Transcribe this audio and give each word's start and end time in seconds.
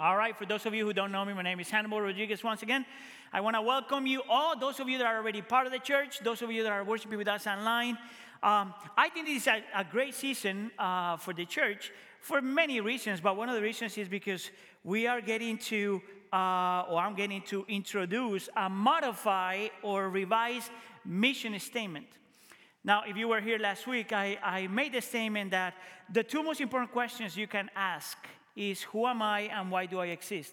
All 0.00 0.16
right, 0.16 0.36
for 0.36 0.46
those 0.46 0.64
of 0.64 0.76
you 0.76 0.84
who 0.84 0.92
don't 0.92 1.10
know 1.10 1.24
me, 1.24 1.34
my 1.34 1.42
name 1.42 1.58
is 1.58 1.70
Hannibal 1.70 2.00
Rodriguez 2.00 2.44
once 2.44 2.62
again. 2.62 2.86
I 3.32 3.40
want 3.40 3.56
to 3.56 3.62
welcome 3.62 4.06
you 4.06 4.22
all, 4.28 4.56
those 4.56 4.78
of 4.78 4.88
you 4.88 4.96
that 4.98 5.06
are 5.08 5.16
already 5.16 5.42
part 5.42 5.66
of 5.66 5.72
the 5.72 5.80
church, 5.80 6.20
those 6.20 6.40
of 6.40 6.52
you 6.52 6.62
that 6.62 6.70
are 6.70 6.84
worshiping 6.84 7.18
with 7.18 7.26
us 7.26 7.48
online. 7.48 7.98
Um, 8.40 8.74
I 8.96 9.08
think 9.08 9.26
this 9.26 9.42
is 9.42 9.48
a, 9.48 9.64
a 9.74 9.82
great 9.82 10.14
season 10.14 10.70
uh, 10.78 11.16
for 11.16 11.34
the 11.34 11.44
church 11.44 11.90
for 12.20 12.40
many 12.40 12.80
reasons, 12.80 13.20
but 13.20 13.36
one 13.36 13.48
of 13.48 13.56
the 13.56 13.60
reasons 13.60 13.98
is 13.98 14.08
because 14.08 14.52
we 14.84 15.08
are 15.08 15.20
getting 15.20 15.58
to, 15.58 16.00
uh, 16.32 16.84
or 16.88 17.00
I'm 17.00 17.16
getting 17.16 17.42
to 17.48 17.64
introduce 17.66 18.48
a 18.56 18.70
modify 18.70 19.66
or 19.82 20.10
revise 20.10 20.70
mission 21.04 21.58
statement. 21.58 22.06
Now, 22.84 23.02
if 23.04 23.16
you 23.16 23.26
were 23.26 23.40
here 23.40 23.58
last 23.58 23.88
week, 23.88 24.12
I, 24.12 24.38
I 24.44 24.68
made 24.68 24.92
the 24.92 25.00
statement 25.00 25.50
that 25.50 25.74
the 26.08 26.22
two 26.22 26.44
most 26.44 26.60
important 26.60 26.92
questions 26.92 27.36
you 27.36 27.48
can 27.48 27.68
ask 27.74 28.16
is 28.58 28.82
who 28.82 29.06
am 29.06 29.22
I 29.22 29.42
and 29.42 29.70
why 29.70 29.86
do 29.86 30.00
I 30.00 30.06
exist? 30.06 30.52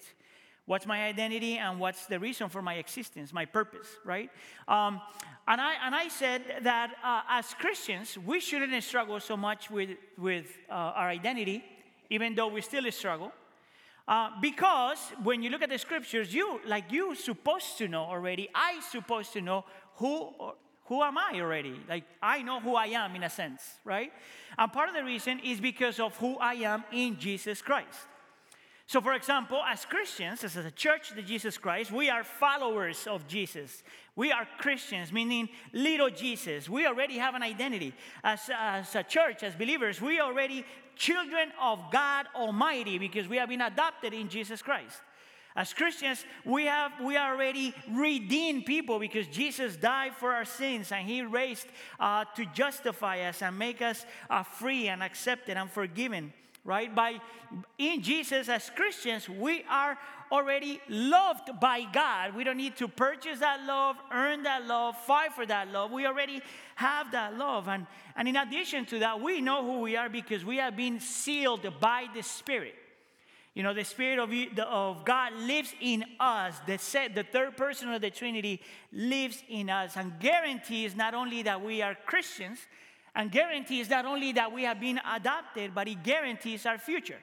What's 0.67 0.85
my 0.85 1.04
identity 1.04 1.57
and 1.57 1.79
what's 1.79 2.05
the 2.05 2.19
reason 2.19 2.50
for 2.50 2.61
my 2.61 2.75
existence, 2.75 3.33
my 3.33 3.46
purpose, 3.46 3.87
right? 4.04 4.29
Um, 4.68 5.01
and, 5.47 5.59
I, 5.59 5.73
and 5.86 5.93
I 5.93 6.07
said 6.07 6.41
that 6.61 6.96
uh, 7.04 7.21
as 7.29 7.54
Christians, 7.54 8.18
we 8.18 8.39
shouldn't 8.39 8.83
struggle 8.83 9.19
so 9.19 9.37
much 9.37 9.69
with, 9.69 9.91
with 10.18 10.46
uh, 10.69 10.73
our 10.73 11.10
identity, 11.10 11.63
even 12.10 12.33
though 12.33 12.47
we 12.47 12.61
still 12.61 12.89
struggle. 12.91 13.32
Uh, 14.07 14.29
because 14.41 14.99
when 15.24 15.41
you 15.41 15.49
look 15.49 15.63
at 15.63 15.69
the 15.69 15.77
scriptures, 15.77 16.33
you, 16.33 16.60
like 16.65 16.91
you 16.91 17.15
supposed 17.15 17.77
to 17.77 17.87
know 17.87 18.04
already, 18.04 18.49
I 18.54 18.79
supposed 18.91 19.33
to 19.33 19.41
know 19.41 19.65
who 19.96 20.29
who 20.86 21.02
am 21.02 21.18
I 21.18 21.39
already? 21.42 21.80
Like, 21.89 22.04
I 22.21 22.42
know 22.42 22.60
who 22.60 22.75
I 22.75 22.88
am 22.88 23.16
in 23.16 23.24
a 23.24 23.30
sense, 23.30 23.62
right? 23.84 24.12
And 24.57 24.71
part 24.71 24.89
of 24.89 24.96
the 24.96 25.04
reason 25.04 25.39
is 25.39 25.60
because 25.60 26.00
of 26.00 26.16
who 26.18 26.38
I 26.38 26.54
am 26.56 26.84
in 26.92 27.18
Jesus 27.18 27.61
Christ. 27.61 28.08
So, 28.88 29.02
for 29.02 29.14
example, 29.14 29.64
as 29.68 29.84
Christians, 29.84 30.44
as 30.44 30.56
a 30.58 30.70
church 30.70 31.10
of 31.10 31.25
Jesus 31.25 31.58
Christ, 31.58 31.92
we 31.92 32.08
are 32.11 32.23
followers 32.23 33.08
of 33.08 33.27
Jesus. 33.27 33.81
We 34.16 34.31
are 34.31 34.47
Christians, 34.59 35.11
meaning 35.11 35.50
little 35.73 36.11
Jesus. 36.11 36.69
We 36.69 36.86
already 36.86 37.17
have 37.17 37.33
an 37.33 37.42
identity. 37.42 37.95
As, 38.23 38.47
as 38.55 38.95
a 38.95 39.02
church, 39.02 39.42
as 39.42 39.55
believers, 39.55 39.99
we 39.99 40.20
are 40.20 40.31
already 40.31 40.64
children 40.95 41.52
of 41.59 41.80
God 41.92 42.27
Almighty 42.36 42.99
because 42.99 43.27
we 43.27 43.38
have 43.38 43.49
been 43.49 43.61
adopted 43.61 44.14
in 44.14 44.30
Jesus 44.30 44.61
Christ. 44.61 45.02
As 45.56 45.73
Christians, 45.73 46.25
we, 46.44 46.66
have, 46.66 46.92
we 47.02 47.16
are 47.16 47.34
already 47.34 47.73
redeemed 47.89 48.66
people 48.66 49.00
because 49.00 49.25
Jesus 49.28 49.78
died 49.78 50.14
for 50.16 50.34
our 50.34 50.44
sins 50.44 50.92
and 50.92 51.08
He 51.08 51.22
raised 51.22 51.67
uh, 51.98 52.25
to 52.36 52.45
justify 52.48 53.22
us 53.22 53.42
and 53.42 53.58
make 53.58 53.81
us 53.81 54.06
uh, 54.30 54.44
free 54.44 54.89
and 54.89 55.02
accepted 55.02 55.56
and 55.56 55.72
forgiven. 55.72 56.33
Right? 56.66 56.94
By 56.94 57.22
in 57.78 58.02
Jesus 58.02 58.50
as 58.50 58.72
Christians, 58.76 59.30
we 59.30 59.64
are 59.70 59.98
already 60.31 60.81
loved 60.89 61.59
by 61.61 61.83
God. 61.94 62.36
We 62.36 62.44
don't 62.44 62.58
need 62.58 62.76
to 62.78 62.88
purchase 62.88 63.39
that 63.39 63.64
love, 63.66 63.95
earn 64.11 64.44
that 64.44 64.66
love, 64.66 64.98
fight 64.98 65.33
for 65.33 65.45
that 65.45 65.72
love. 65.72 65.92
We 65.92 66.06
already 66.06 66.42
have 66.76 67.11
that 67.11 67.38
love. 67.38 67.67
And, 67.67 67.86
and 68.16 68.28
in 68.28 68.36
addition 68.36 68.86
to 68.88 69.00
that, 69.00 69.22
we 69.22 69.42
know 69.42 69.64
who 69.64 69.81
we 69.81 69.95
are 69.95 70.09
because 70.09 70.44
we 70.44 70.58
have 70.58 70.76
been 70.76 71.00
sealed 71.00 71.67
by 71.80 72.08
the 72.14 72.23
Spirit. 72.23 72.76
You 73.56 73.64
know, 73.64 73.73
the 73.73 73.86
Spirit 73.86 74.20
of, 74.20 74.31
of 74.67 75.06
God 75.06 75.34
lives 75.34 75.73
in 75.81 76.03
us. 76.20 76.56
The, 76.67 76.78
set, 76.78 77.16
the 77.16 77.23
third 77.23 77.56
person 77.56 77.92
of 77.92 78.02
the 78.02 78.11
Trinity 78.11 78.61
lives 78.92 79.42
in 79.48 79.70
us 79.70 79.95
and 79.95 80.20
guarantees 80.20 80.94
not 80.94 81.14
only 81.14 81.42
that 81.44 81.64
we 81.64 81.81
are 81.81 81.95
Christians, 82.06 82.59
and 83.16 83.31
guarantees 83.31 83.89
not 83.89 84.06
only 84.06 84.33
that 84.33 84.52
we 84.52 84.64
have 84.64 84.81
been 84.81 85.00
adopted, 85.09 85.73
but 85.73 85.88
it 85.88 86.03
guarantees 86.03 86.66
our 86.66 86.78
future. 86.78 87.20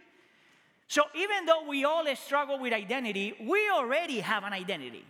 So 0.89 1.03
even 1.15 1.45
though 1.45 1.69
we 1.69 1.85
all 1.85 2.05
struggle 2.17 2.59
with 2.59 2.73
identity, 2.73 3.35
we 3.39 3.71
already 3.71 4.21
have 4.21 4.45
an 4.45 4.55
identity. 4.55 5.05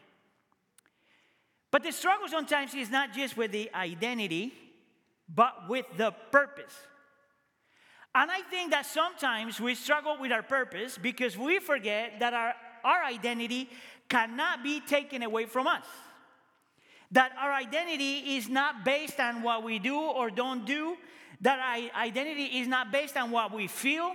But 1.70 1.84
the 1.84 1.92
struggle 1.92 2.28
sometimes 2.28 2.74
is 2.74 2.90
not 2.90 3.12
just 3.12 3.36
with 3.36 3.52
the 3.52 3.70
identity, 3.74 4.52
but 5.32 5.68
with 5.68 5.86
the 5.96 6.10
purpose. 6.32 6.74
And 8.14 8.30
I 8.30 8.42
think 8.42 8.70
that 8.72 8.84
sometimes 8.84 9.58
we 9.58 9.74
struggle 9.74 10.18
with 10.20 10.32
our 10.32 10.42
purpose 10.42 10.98
because 10.98 11.36
we 11.36 11.58
forget 11.58 12.20
that 12.20 12.34
our, 12.34 12.54
our 12.84 13.04
identity 13.04 13.70
cannot 14.08 14.62
be 14.62 14.80
taken 14.80 15.22
away 15.22 15.46
from 15.46 15.66
us. 15.66 15.84
That 17.12 17.32
our 17.40 17.52
identity 17.52 18.36
is 18.36 18.48
not 18.48 18.84
based 18.84 19.18
on 19.18 19.42
what 19.42 19.62
we 19.62 19.78
do 19.78 19.98
or 19.98 20.30
don't 20.30 20.66
do, 20.66 20.96
that 21.40 21.58
our 21.58 22.02
identity 22.02 22.60
is 22.60 22.68
not 22.68 22.92
based 22.92 23.16
on 23.16 23.30
what 23.30 23.52
we 23.52 23.66
feel. 23.66 24.12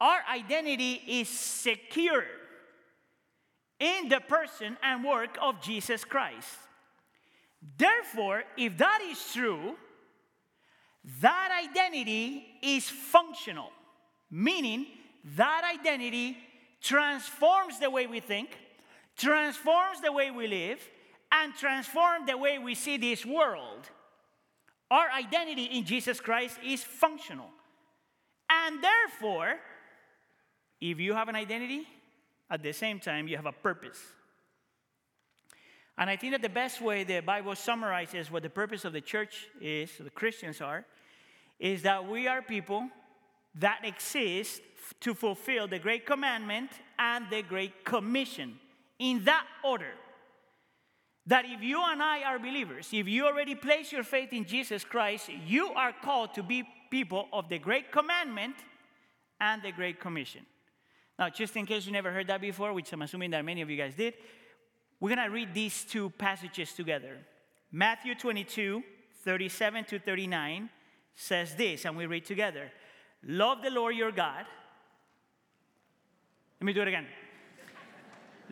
Our 0.00 0.20
identity 0.32 1.00
is 1.06 1.28
secure 1.28 2.24
in 3.78 4.08
the 4.08 4.20
person 4.20 4.76
and 4.82 5.04
work 5.04 5.38
of 5.40 5.60
Jesus 5.62 6.04
Christ. 6.04 6.48
Therefore, 7.76 8.44
if 8.56 8.76
that 8.78 9.00
is 9.08 9.32
true, 9.32 9.76
that 11.20 11.64
identity 11.66 12.46
is 12.62 12.88
functional, 12.88 13.70
meaning 14.30 14.86
that 15.36 15.62
identity 15.78 16.36
transforms 16.82 17.78
the 17.78 17.90
way 17.90 18.06
we 18.06 18.20
think, 18.20 18.56
transforms 19.16 20.00
the 20.02 20.12
way 20.12 20.30
we 20.30 20.46
live, 20.46 20.80
and 21.32 21.54
transforms 21.54 22.26
the 22.26 22.36
way 22.36 22.58
we 22.58 22.74
see 22.74 22.96
this 22.96 23.24
world. 23.24 23.88
Our 24.90 25.10
identity 25.10 25.64
in 25.64 25.84
Jesus 25.84 26.20
Christ 26.20 26.58
is 26.64 26.82
functional. 26.82 27.48
And 28.50 28.82
therefore, 28.82 29.56
if 30.80 30.98
you 30.98 31.14
have 31.14 31.28
an 31.28 31.36
identity, 31.36 31.86
at 32.50 32.62
the 32.62 32.72
same 32.72 32.98
time, 32.98 33.28
you 33.28 33.36
have 33.36 33.46
a 33.46 33.52
purpose. 33.52 34.00
And 36.00 36.08
I 36.08 36.16
think 36.16 36.32
that 36.32 36.40
the 36.40 36.48
best 36.48 36.80
way 36.80 37.04
the 37.04 37.20
Bible 37.20 37.54
summarizes 37.54 38.30
what 38.30 38.42
the 38.42 38.48
purpose 38.48 38.86
of 38.86 38.94
the 38.94 39.02
church 39.02 39.48
is, 39.60 39.90
the 40.00 40.08
Christians 40.08 40.62
are, 40.62 40.86
is 41.58 41.82
that 41.82 42.08
we 42.08 42.26
are 42.26 42.40
people 42.40 42.88
that 43.56 43.80
exist 43.84 44.62
to 45.00 45.12
fulfill 45.12 45.68
the 45.68 45.78
Great 45.78 46.06
Commandment 46.06 46.70
and 46.98 47.26
the 47.30 47.42
Great 47.42 47.84
Commission 47.84 48.58
in 48.98 49.24
that 49.24 49.44
order. 49.62 49.92
That 51.26 51.44
if 51.44 51.62
you 51.62 51.82
and 51.84 52.02
I 52.02 52.22
are 52.22 52.38
believers, 52.38 52.88
if 52.92 53.06
you 53.06 53.26
already 53.26 53.54
place 53.54 53.92
your 53.92 54.02
faith 54.02 54.32
in 54.32 54.46
Jesus 54.46 54.84
Christ, 54.84 55.28
you 55.46 55.66
are 55.74 55.92
called 55.92 56.32
to 56.34 56.42
be 56.42 56.64
people 56.90 57.28
of 57.30 57.50
the 57.50 57.58
Great 57.58 57.92
Commandment 57.92 58.56
and 59.38 59.62
the 59.62 59.70
Great 59.70 60.00
Commission. 60.00 60.46
Now, 61.18 61.28
just 61.28 61.54
in 61.56 61.66
case 61.66 61.84
you 61.84 61.92
never 61.92 62.10
heard 62.10 62.28
that 62.28 62.40
before, 62.40 62.72
which 62.72 62.90
I'm 62.90 63.02
assuming 63.02 63.32
that 63.32 63.44
many 63.44 63.60
of 63.60 63.68
you 63.68 63.76
guys 63.76 63.94
did, 63.94 64.14
we're 65.00 65.14
going 65.14 65.26
to 65.26 65.32
read 65.32 65.54
these 65.54 65.84
two 65.84 66.10
passages 66.10 66.72
together. 66.72 67.16
Matthew 67.72 68.14
22, 68.14 68.82
37 69.24 69.84
to 69.86 69.98
39 69.98 70.68
says 71.14 71.54
this, 71.54 71.84
and 71.84 71.96
we 71.96 72.06
read 72.06 72.24
together 72.24 72.70
Love 73.22 73.62
the 73.62 73.70
Lord 73.70 73.96
your 73.96 74.12
God. 74.12 74.46
Let 76.60 76.66
me 76.66 76.72
do 76.72 76.82
it 76.82 76.88
again. 76.88 77.06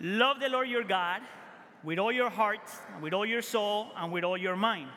Love 0.00 0.40
the 0.40 0.48
Lord 0.48 0.68
your 0.68 0.84
God 0.84 1.22
with 1.82 1.98
all 1.98 2.12
your 2.12 2.30
heart, 2.30 2.60
with 3.00 3.12
all 3.12 3.26
your 3.26 3.42
soul, 3.42 3.88
and 3.96 4.12
with 4.12 4.24
all 4.24 4.36
your 4.36 4.56
mind. 4.56 4.88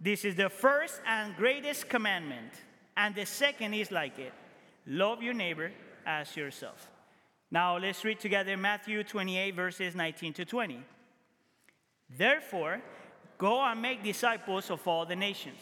This 0.00 0.24
is 0.24 0.34
the 0.34 0.48
first 0.48 1.00
and 1.06 1.36
greatest 1.36 1.88
commandment. 1.88 2.52
And 2.96 3.14
the 3.14 3.26
second 3.26 3.74
is 3.74 3.90
like 3.90 4.18
it 4.18 4.32
love 4.86 5.22
your 5.22 5.34
neighbor 5.34 5.70
as 6.04 6.36
yourself. 6.36 6.91
Now 7.52 7.76
let's 7.76 8.02
read 8.02 8.18
together 8.18 8.56
Matthew 8.56 9.04
28, 9.04 9.54
verses 9.54 9.94
19 9.94 10.32
to 10.32 10.44
20. 10.46 10.80
Therefore, 12.16 12.80
go 13.36 13.60
and 13.60 13.82
make 13.82 14.02
disciples 14.02 14.70
of 14.70 14.88
all 14.88 15.04
the 15.04 15.14
nations, 15.14 15.58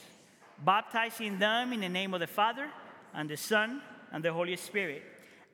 baptizing 0.64 1.40
them 1.40 1.72
in 1.72 1.80
the 1.80 1.88
name 1.88 2.14
of 2.14 2.20
the 2.20 2.28
Father, 2.28 2.70
and 3.12 3.28
the 3.28 3.36
Son, 3.36 3.82
and 4.12 4.24
the 4.24 4.32
Holy 4.32 4.54
Spirit, 4.54 5.02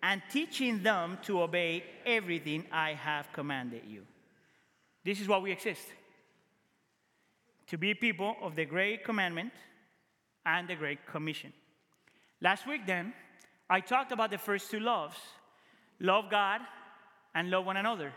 and 0.02 0.20
teaching 0.30 0.82
them 0.82 1.16
to 1.22 1.41
obey 1.41 1.82
everything 2.04 2.66
I 2.71 2.92
have 2.92 3.32
commanded 3.32 3.84
you. 3.89 4.03
This 5.03 5.22
is 5.22 5.28
why 5.28 5.39
we 5.39 5.53
exist 5.53 5.86
to 7.68 7.78
be 7.78 7.94
people 7.94 8.36
of 8.42 8.54
the 8.54 8.66
Great 8.66 9.04
Commandment 9.04 9.53
and 10.44 10.68
the 10.68 10.74
Great 10.74 11.06
Commission. 11.06 11.54
Last 12.42 12.66
week, 12.66 12.86
then, 12.86 13.15
I 13.71 13.80
talked 13.80 14.12
about 14.12 14.30
the 14.30 14.39
first 14.39 14.71
two 14.71 14.80
loves 14.80 15.16
love 16.01 16.31
God 16.31 16.60
and 17.34 17.51
love 17.51 17.66
one 17.66 17.77
another. 17.77 18.13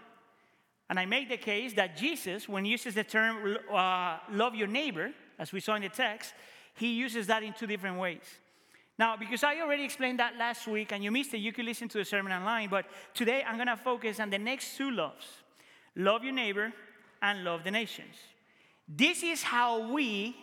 And 0.89 0.99
I 0.99 1.05
make 1.05 1.29
the 1.29 1.37
case 1.37 1.73
that 1.73 1.95
Jesus, 1.95 2.49
when 2.49 2.65
he 2.65 2.71
uses 2.71 2.95
the 2.95 3.03
term 3.03 3.57
uh, 3.71 4.17
love 4.31 4.55
your 4.55 4.67
neighbor, 4.67 5.11
as 5.37 5.51
we 5.51 5.59
saw 5.59 5.75
in 5.75 5.83
the 5.83 5.89
text, 5.89 6.33
he 6.75 6.93
uses 6.93 7.27
that 7.27 7.43
in 7.43 7.53
two 7.53 7.67
different 7.67 7.99
ways. 7.99 8.23
Now, 8.97 9.15
because 9.15 9.43
I 9.43 9.61
already 9.61 9.85
explained 9.85 10.19
that 10.19 10.35
last 10.37 10.67
week 10.67 10.91
and 10.91 11.03
you 11.03 11.11
missed 11.11 11.33
it, 11.33 11.37
you 11.37 11.53
can 11.53 11.65
listen 11.65 11.87
to 11.89 11.99
the 11.99 12.05
sermon 12.05 12.33
online, 12.33 12.69
but 12.69 12.85
today 13.13 13.43
I'm 13.47 13.55
going 13.55 13.67
to 13.67 13.77
focus 13.77 14.19
on 14.19 14.29
the 14.29 14.39
next 14.39 14.77
two 14.77 14.91
loves 14.91 15.25
love 15.95 16.23
your 16.23 16.33
neighbor 16.33 16.71
and 17.21 17.43
love 17.43 17.63
the 17.63 17.71
nations. 17.71 18.15
This 18.87 19.21
is 19.21 19.43
how 19.43 19.91
we 19.91 20.35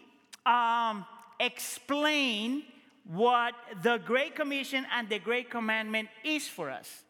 um, 0.45 1.05
explain 1.41 2.65
what 3.05 3.55
the 3.83 3.99
Great 3.99 4.35
Commission 4.35 4.87
and 4.93 5.09
the 5.09 5.19
Great 5.19 5.51
Commandment 5.51 6.09
is 6.25 6.47
for 6.47 6.71
us. 6.71 7.03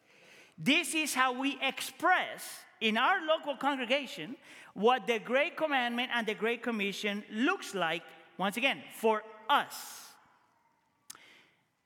This 0.57 0.95
is 0.95 1.13
how 1.13 1.39
we 1.39 1.57
express 1.61 2.61
in 2.81 2.97
our 2.97 3.25
local 3.25 3.55
congregation 3.55 4.35
what 4.73 5.07
the 5.07 5.19
Great 5.19 5.57
Commandment 5.57 6.11
and 6.13 6.25
the 6.25 6.33
Great 6.33 6.61
Commission 6.61 7.23
looks 7.31 7.73
like, 7.73 8.03
once 8.37 8.57
again, 8.57 8.81
for 8.95 9.23
us. 9.49 10.05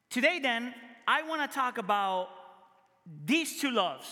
Today, 0.09 0.39
then, 0.39 0.73
I 1.07 1.23
want 1.23 1.49
to 1.49 1.55
talk 1.55 1.77
about 1.77 2.29
these 3.25 3.59
two 3.59 3.71
loves. 3.71 4.07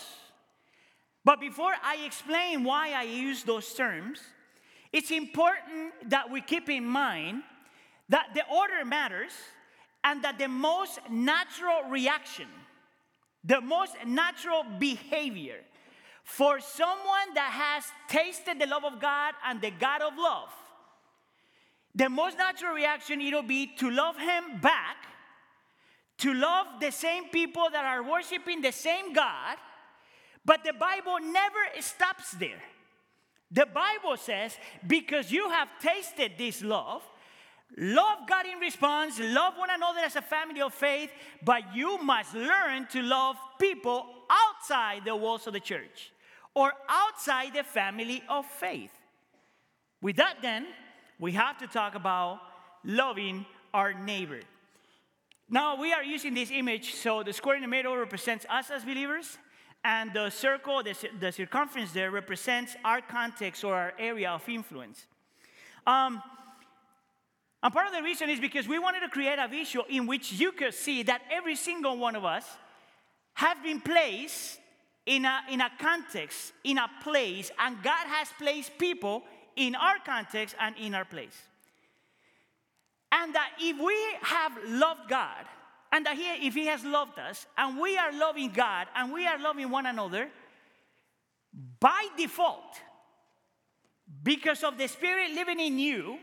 But 1.24 1.40
before 1.40 1.72
I 1.82 2.04
explain 2.06 2.64
why 2.64 2.92
I 2.92 3.02
use 3.02 3.44
those 3.44 3.72
terms, 3.74 4.20
it's 4.92 5.10
important 5.10 5.92
that 6.08 6.30
we 6.30 6.40
keep 6.40 6.68
in 6.68 6.84
mind 6.84 7.42
that 8.08 8.28
the 8.34 8.42
order 8.52 8.84
matters 8.84 9.32
and 10.02 10.24
that 10.24 10.38
the 10.38 10.48
most 10.48 10.98
natural 11.10 11.88
reaction, 11.88 12.46
the 13.44 13.60
most 13.60 13.94
natural 14.06 14.64
behavior 14.78 15.60
for 16.22 16.60
someone 16.60 17.34
that 17.34 17.50
has 17.50 17.84
tasted 18.08 18.58
the 18.60 18.66
love 18.66 18.84
of 18.84 19.00
God 19.00 19.34
and 19.46 19.60
the 19.60 19.70
God 19.70 20.02
of 20.02 20.12
love, 20.16 20.48
the 21.94 22.08
most 22.08 22.38
natural 22.38 22.74
reaction 22.74 23.20
it'll 23.20 23.42
be 23.42 23.66
to 23.78 23.90
love 23.90 24.16
him 24.16 24.60
back, 24.60 24.96
to 26.18 26.34
love 26.34 26.66
the 26.80 26.90
same 26.90 27.28
people 27.30 27.68
that 27.72 27.84
are 27.84 28.02
worshiping 28.02 28.60
the 28.60 28.72
same 28.72 29.12
God, 29.12 29.56
but 30.44 30.62
the 30.64 30.72
Bible 30.72 31.18
never 31.20 31.58
stops 31.80 32.32
there. 32.32 32.62
The 33.50 33.66
Bible 33.66 34.16
says, 34.16 34.56
because 34.86 35.32
you 35.32 35.50
have 35.50 35.68
tasted 35.80 36.32
this 36.38 36.62
love, 36.62 37.02
love 37.76 38.18
God 38.28 38.46
in 38.46 38.58
response, 38.58 39.18
love 39.20 39.54
one 39.56 39.70
another 39.70 40.00
as 40.00 40.16
a 40.16 40.22
family 40.22 40.60
of 40.60 40.74
faith, 40.74 41.10
but 41.44 41.74
you 41.74 42.02
must 42.02 42.34
learn 42.34 42.86
to 42.92 43.02
love 43.02 43.36
people 43.58 44.06
outside 44.28 45.04
the 45.04 45.14
walls 45.14 45.46
of 45.46 45.52
the 45.52 45.60
church 45.60 46.12
or 46.54 46.72
outside 46.88 47.54
the 47.54 47.62
family 47.62 48.22
of 48.28 48.46
faith. 48.46 48.90
With 50.02 50.16
that, 50.16 50.36
then, 50.42 50.66
we 51.18 51.32
have 51.32 51.58
to 51.58 51.66
talk 51.66 51.94
about 51.94 52.40
loving 52.84 53.44
our 53.74 53.92
neighbor. 53.92 54.40
Now, 55.48 55.80
we 55.80 55.92
are 55.92 56.02
using 56.02 56.34
this 56.34 56.50
image, 56.50 56.94
so 56.94 57.22
the 57.22 57.32
square 57.32 57.56
in 57.56 57.62
the 57.62 57.68
middle 57.68 57.96
represents 57.96 58.46
us 58.48 58.70
as 58.70 58.84
believers, 58.84 59.36
and 59.84 60.12
the 60.12 60.30
circle, 60.30 60.82
the, 60.82 60.94
the 61.18 61.32
circumference 61.32 61.92
there, 61.92 62.10
represents 62.10 62.76
our 62.84 63.00
context 63.00 63.64
or 63.64 63.74
our 63.74 63.92
area 63.98 64.30
of 64.30 64.48
influence. 64.48 65.06
Um, 65.86 66.22
and 67.62 67.72
part 67.72 67.86
of 67.86 67.92
the 67.92 68.02
reason 68.02 68.30
is 68.30 68.40
because 68.40 68.66
we 68.66 68.78
wanted 68.78 69.00
to 69.00 69.08
create 69.08 69.38
a 69.38 69.46
visual 69.46 69.84
in 69.88 70.06
which 70.06 70.32
you 70.32 70.52
could 70.52 70.72
see 70.72 71.02
that 71.02 71.22
every 71.30 71.56
single 71.56 71.98
one 71.98 72.16
of 72.16 72.24
us 72.24 72.44
have 73.34 73.62
been 73.62 73.80
placed 73.80 74.58
in 75.06 75.24
a, 75.24 75.40
in 75.50 75.60
a 75.60 75.70
context, 75.78 76.52
in 76.64 76.78
a 76.78 76.88
place, 77.02 77.50
and 77.58 77.82
God 77.82 78.06
has 78.06 78.28
placed 78.38 78.78
people 78.78 79.22
in 79.56 79.74
our 79.74 79.96
context 80.04 80.54
and 80.60 80.74
in 80.76 80.94
our 80.94 81.04
place. 81.04 81.36
And 83.12 83.34
that 83.34 83.50
if 83.60 83.78
we 83.78 83.96
have 84.22 84.52
loved 84.66 85.08
God, 85.08 85.44
and 85.92 86.06
that 86.06 86.16
he, 86.16 86.46
if 86.46 86.54
He 86.54 86.66
has 86.66 86.84
loved 86.84 87.18
us, 87.18 87.46
and 87.58 87.78
we 87.78 87.98
are 87.98 88.12
loving 88.12 88.50
God, 88.50 88.86
and 88.94 89.12
we 89.12 89.26
are 89.26 89.38
loving 89.38 89.70
one 89.70 89.86
another, 89.86 90.28
by 91.80 92.06
default, 92.16 92.80
because 94.22 94.62
of 94.62 94.78
the 94.78 94.86
Spirit 94.86 95.32
living 95.32 95.58
in 95.58 95.78
you, 95.78 96.18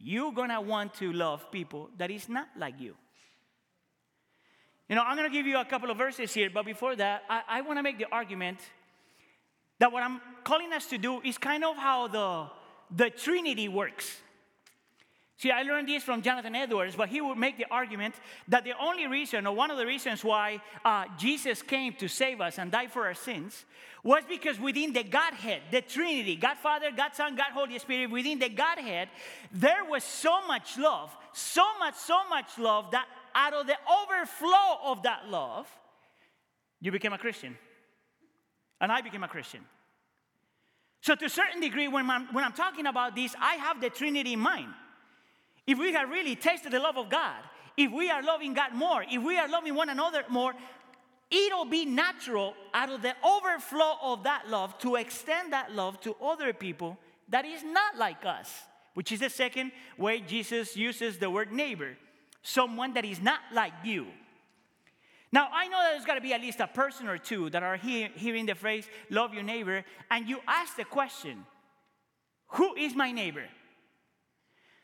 you're 0.00 0.32
gonna 0.32 0.60
want 0.60 0.94
to 0.94 1.12
love 1.12 1.50
people 1.50 1.90
that 1.98 2.10
is 2.10 2.28
not 2.28 2.48
like 2.56 2.80
you. 2.80 2.94
You 4.88 4.96
know, 4.96 5.02
I'm 5.02 5.16
going 5.16 5.30
to 5.30 5.36
give 5.36 5.46
you 5.46 5.58
a 5.58 5.66
couple 5.66 5.90
of 5.90 5.98
verses 5.98 6.32
here, 6.32 6.48
but 6.48 6.64
before 6.64 6.96
that, 6.96 7.22
I, 7.28 7.42
I 7.46 7.60
want 7.60 7.78
to 7.78 7.82
make 7.82 7.98
the 7.98 8.06
argument 8.10 8.58
that 9.78 9.92
what 9.92 10.02
I'm 10.02 10.20
calling 10.44 10.72
us 10.72 10.86
to 10.86 10.98
do 10.98 11.20
is 11.20 11.36
kind 11.36 11.62
of 11.62 11.76
how 11.76 12.08
the, 12.08 12.46
the 12.96 13.10
Trinity 13.10 13.68
works. 13.68 14.18
See, 15.38 15.52
I 15.52 15.62
learned 15.62 15.88
this 15.88 16.02
from 16.02 16.20
Jonathan 16.20 16.56
Edwards, 16.56 16.96
but 16.96 17.08
he 17.08 17.20
would 17.20 17.38
make 17.38 17.58
the 17.58 17.66
argument 17.70 18.16
that 18.48 18.64
the 18.64 18.72
only 18.76 19.06
reason, 19.06 19.46
or 19.46 19.54
one 19.54 19.70
of 19.70 19.78
the 19.78 19.86
reasons 19.86 20.24
why 20.24 20.60
uh, 20.84 21.04
Jesus 21.16 21.62
came 21.62 21.92
to 21.94 22.08
save 22.08 22.40
us 22.40 22.58
and 22.58 22.72
die 22.72 22.88
for 22.88 23.06
our 23.06 23.14
sins, 23.14 23.64
was 24.02 24.24
because 24.28 24.58
within 24.58 24.92
the 24.92 25.04
Godhead, 25.04 25.62
the 25.70 25.80
Trinity, 25.80 26.34
God 26.34 26.56
Father, 26.56 26.90
God 26.90 27.14
Son, 27.14 27.36
God 27.36 27.52
Holy 27.52 27.78
Spirit, 27.78 28.10
within 28.10 28.40
the 28.40 28.48
Godhead, 28.48 29.10
there 29.52 29.84
was 29.84 30.02
so 30.02 30.44
much 30.48 30.76
love, 30.76 31.16
so 31.32 31.62
much, 31.78 31.94
so 31.94 32.28
much 32.28 32.58
love 32.58 32.90
that 32.90 33.06
out 33.32 33.54
of 33.54 33.68
the 33.68 33.76
overflow 34.02 34.90
of 34.90 35.04
that 35.04 35.28
love, 35.28 35.68
you 36.80 36.90
became 36.90 37.12
a 37.12 37.18
Christian. 37.18 37.56
And 38.80 38.90
I 38.90 39.02
became 39.02 39.22
a 39.22 39.28
Christian. 39.28 39.60
So, 41.00 41.14
to 41.14 41.26
a 41.26 41.30
certain 41.30 41.60
degree, 41.60 41.86
when 41.86 42.10
I'm, 42.10 42.26
when 42.34 42.42
I'm 42.42 42.52
talking 42.52 42.86
about 42.86 43.14
this, 43.14 43.36
I 43.40 43.54
have 43.54 43.80
the 43.80 43.88
Trinity 43.88 44.32
in 44.32 44.40
mind. 44.40 44.74
If 45.68 45.78
we 45.78 45.92
have 45.92 46.08
really 46.08 46.34
tasted 46.34 46.72
the 46.72 46.80
love 46.80 46.96
of 46.96 47.10
God, 47.10 47.36
if 47.76 47.92
we 47.92 48.10
are 48.10 48.22
loving 48.22 48.54
God 48.54 48.72
more, 48.72 49.04
if 49.08 49.22
we 49.22 49.36
are 49.36 49.46
loving 49.46 49.74
one 49.74 49.90
another 49.90 50.24
more, 50.30 50.54
it'll 51.30 51.66
be 51.66 51.84
natural 51.84 52.54
out 52.72 52.88
of 52.88 53.02
the 53.02 53.14
overflow 53.22 53.96
of 54.00 54.22
that 54.22 54.48
love 54.48 54.78
to 54.78 54.96
extend 54.96 55.52
that 55.52 55.74
love 55.74 56.00
to 56.00 56.16
other 56.24 56.54
people 56.54 56.96
that 57.28 57.44
is 57.44 57.62
not 57.62 57.98
like 57.98 58.24
us, 58.24 58.50
which 58.94 59.12
is 59.12 59.20
the 59.20 59.28
second 59.28 59.70
way 59.98 60.20
Jesus 60.20 60.74
uses 60.74 61.18
the 61.18 61.28
word 61.28 61.52
neighbor 61.52 61.98
someone 62.42 62.94
that 62.94 63.04
is 63.04 63.20
not 63.20 63.40
like 63.52 63.74
you. 63.84 64.06
Now, 65.30 65.48
I 65.52 65.68
know 65.68 65.78
that 65.82 65.90
there's 65.92 66.06
got 66.06 66.14
to 66.14 66.22
be 66.22 66.32
at 66.32 66.40
least 66.40 66.60
a 66.60 66.66
person 66.66 67.08
or 67.08 67.18
two 67.18 67.50
that 67.50 67.62
are 67.62 67.76
hear, 67.76 68.08
hearing 68.14 68.46
the 68.46 68.54
phrase, 68.54 68.88
love 69.10 69.34
your 69.34 69.42
neighbor, 69.42 69.84
and 70.10 70.26
you 70.26 70.40
ask 70.46 70.76
the 70.76 70.84
question, 70.84 71.44
who 72.52 72.74
is 72.74 72.94
my 72.94 73.12
neighbor? 73.12 73.44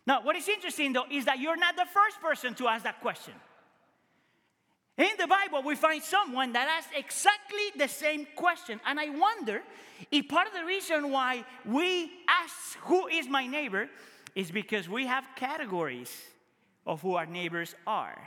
Now, 0.07 0.23
what 0.23 0.37
is 0.37 0.49
interesting 0.49 0.93
though 0.93 1.07
is 1.11 1.25
that 1.25 1.39
you're 1.39 1.57
not 1.57 1.77
the 1.77 1.87
first 1.93 2.21
person 2.21 2.55
to 2.55 2.69
ask 2.69 2.85
that 2.85 3.01
question. 3.01 3.35
In 4.97 5.11
the 5.19 5.27
Bible, 5.27 5.63
we 5.65 5.75
find 5.75 6.03
someone 6.03 6.53
that 6.53 6.69
asks 6.69 6.93
exactly 6.97 7.73
the 7.77 7.89
same 7.89 8.27
question. 8.37 8.81
And 8.87 9.01
I 9.01 9.09
wonder 9.09 9.63
if 10.11 10.29
part 10.29 10.47
of 10.47 10.53
the 10.53 10.65
reason 10.65 11.11
why 11.11 11.45
we 11.65 12.13
ask, 12.29 12.79
Who 12.83 13.09
is 13.09 13.29
my 13.29 13.47
neighbor? 13.47 13.89
is 14.35 14.51
because 14.51 14.89
we 14.89 15.07
have 15.07 15.25
categories 15.37 16.13
of 16.87 17.01
who 17.01 17.15
our 17.15 17.27
neighbors 17.27 17.75
are. 17.87 18.19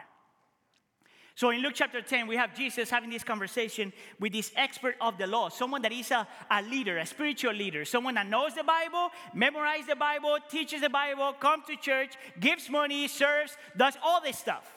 So 1.38 1.51
in 1.51 1.62
Luke 1.62 1.74
chapter 1.75 2.01
10, 2.01 2.25
we 2.25 2.36
have 2.36 2.56
Jesus 2.56 2.89
having 2.89 3.12
this 3.12 3.24
conversation 3.24 3.94
with 4.19 4.34
this 4.34 4.51
expert 4.56 4.95
of 5.00 5.19
the 5.19 5.28
law, 5.28 5.50
someone 5.50 5.84
that 5.84 5.92
is 5.92 6.10
a, 6.10 6.28
a 6.50 6.63
leader, 6.63 6.98
a 6.98 7.06
spiritual 7.06 7.53
leader, 7.53 7.86
someone 7.86 8.15
that 8.15 8.25
knows 8.25 8.56
the 8.56 8.63
Bible, 8.63 9.12
memorizes 9.36 9.86
the 9.86 9.96
Bible, 9.96 10.39
teaches 10.50 10.82
the 10.82 10.89
Bible, 10.89 11.34
comes 11.34 11.65
to 11.67 11.75
church, 11.75 12.15
gives 12.39 12.72
money, 12.72 13.08
serves, 13.08 13.56
does 13.77 13.96
all 14.03 14.20
this 14.20 14.39
stuff. 14.39 14.67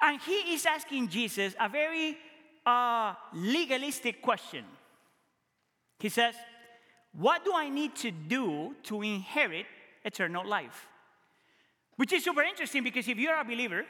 And 0.00 0.20
he 0.20 0.54
is 0.54 0.64
asking 0.64 1.08
Jesus 1.08 1.56
a 1.58 1.68
very 1.68 2.16
uh, 2.64 3.14
legalistic 3.32 4.22
question. 4.22 4.64
He 5.98 6.08
says, 6.08 6.36
What 7.14 7.44
do 7.44 7.52
I 7.52 7.68
need 7.68 7.96
to 7.96 8.12
do 8.12 8.76
to 8.84 9.02
inherit 9.02 9.66
eternal 10.04 10.46
life? 10.46 10.86
Which 11.96 12.12
is 12.12 12.22
super 12.22 12.42
interesting 12.42 12.84
because 12.84 13.08
if 13.08 13.18
you're 13.18 13.40
a 13.40 13.44
believer, 13.44 13.84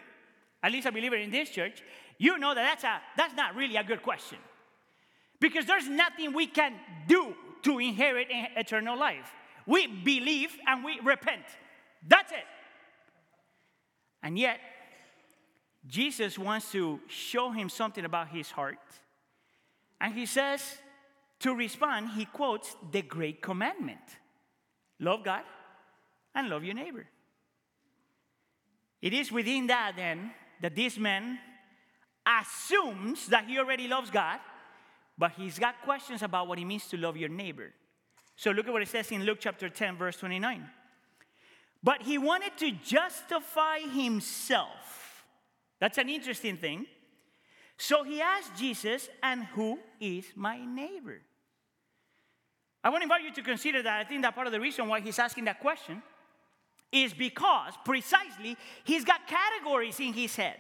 at 0.64 0.72
least 0.72 0.86
a 0.86 0.92
believer 0.92 1.16
in 1.16 1.30
this 1.30 1.50
church, 1.50 1.82
you 2.16 2.38
know 2.38 2.54
that 2.54 2.62
that's, 2.62 2.84
a, 2.84 3.00
that's 3.18 3.34
not 3.34 3.54
really 3.54 3.76
a 3.76 3.84
good 3.84 4.02
question. 4.02 4.38
Because 5.38 5.66
there's 5.66 5.86
nothing 5.86 6.32
we 6.32 6.46
can 6.46 6.72
do 7.06 7.34
to 7.64 7.78
inherit 7.78 8.28
eternal 8.30 8.98
life. 8.98 9.30
We 9.66 9.86
believe 9.86 10.56
and 10.66 10.82
we 10.82 10.98
repent. 11.04 11.44
That's 12.08 12.32
it. 12.32 12.46
And 14.22 14.38
yet, 14.38 14.58
Jesus 15.86 16.38
wants 16.38 16.72
to 16.72 16.98
show 17.08 17.50
him 17.50 17.68
something 17.68 18.06
about 18.06 18.28
his 18.28 18.50
heart. 18.50 18.78
And 20.00 20.14
he 20.14 20.24
says, 20.24 20.62
to 21.40 21.54
respond, 21.54 22.12
he 22.16 22.24
quotes 22.24 22.74
the 22.90 23.02
great 23.02 23.42
commandment 23.42 24.00
love 24.98 25.24
God 25.24 25.42
and 26.34 26.48
love 26.48 26.64
your 26.64 26.74
neighbor. 26.74 27.06
It 29.02 29.12
is 29.12 29.30
within 29.30 29.66
that 29.66 29.92
then 29.96 30.30
that 30.60 30.74
this 30.74 30.98
man 30.98 31.38
assumes 32.26 33.28
that 33.28 33.46
he 33.46 33.58
already 33.58 33.88
loves 33.88 34.10
God, 34.10 34.40
but 35.18 35.32
he's 35.32 35.58
got 35.58 35.82
questions 35.82 36.22
about 36.22 36.48
what 36.48 36.58
it 36.58 36.64
means 36.64 36.86
to 36.88 36.96
love 36.96 37.16
your 37.16 37.28
neighbor. 37.28 37.72
So 38.36 38.50
look 38.50 38.66
at 38.66 38.72
what 38.72 38.82
it 38.82 38.88
says 38.88 39.10
in 39.12 39.24
Luke 39.24 39.38
chapter 39.40 39.68
10, 39.68 39.96
verse 39.96 40.16
29. 40.16 40.68
But 41.82 42.02
he 42.02 42.18
wanted 42.18 42.56
to 42.58 42.72
justify 42.72 43.80
himself. 43.80 45.24
That's 45.80 45.98
an 45.98 46.08
interesting 46.08 46.56
thing. 46.56 46.86
So 47.76 48.04
he 48.04 48.20
asked 48.20 48.56
Jesus, 48.56 49.08
And 49.22 49.44
who 49.44 49.78
is 50.00 50.24
my 50.34 50.64
neighbor? 50.64 51.20
I 52.82 52.90
want 52.90 53.00
to 53.00 53.04
invite 53.04 53.22
you 53.22 53.32
to 53.32 53.42
consider 53.42 53.82
that. 53.82 54.00
I 54.00 54.04
think 54.04 54.22
that 54.22 54.34
part 54.34 54.46
of 54.46 54.52
the 54.52 54.60
reason 54.60 54.88
why 54.88 55.00
he's 55.00 55.18
asking 55.18 55.44
that 55.44 55.60
question 55.60 56.02
is 56.94 57.12
because 57.12 57.72
precisely 57.84 58.56
he's 58.84 59.04
got 59.04 59.26
categories 59.26 59.98
in 60.00 60.12
his 60.12 60.34
head. 60.36 60.58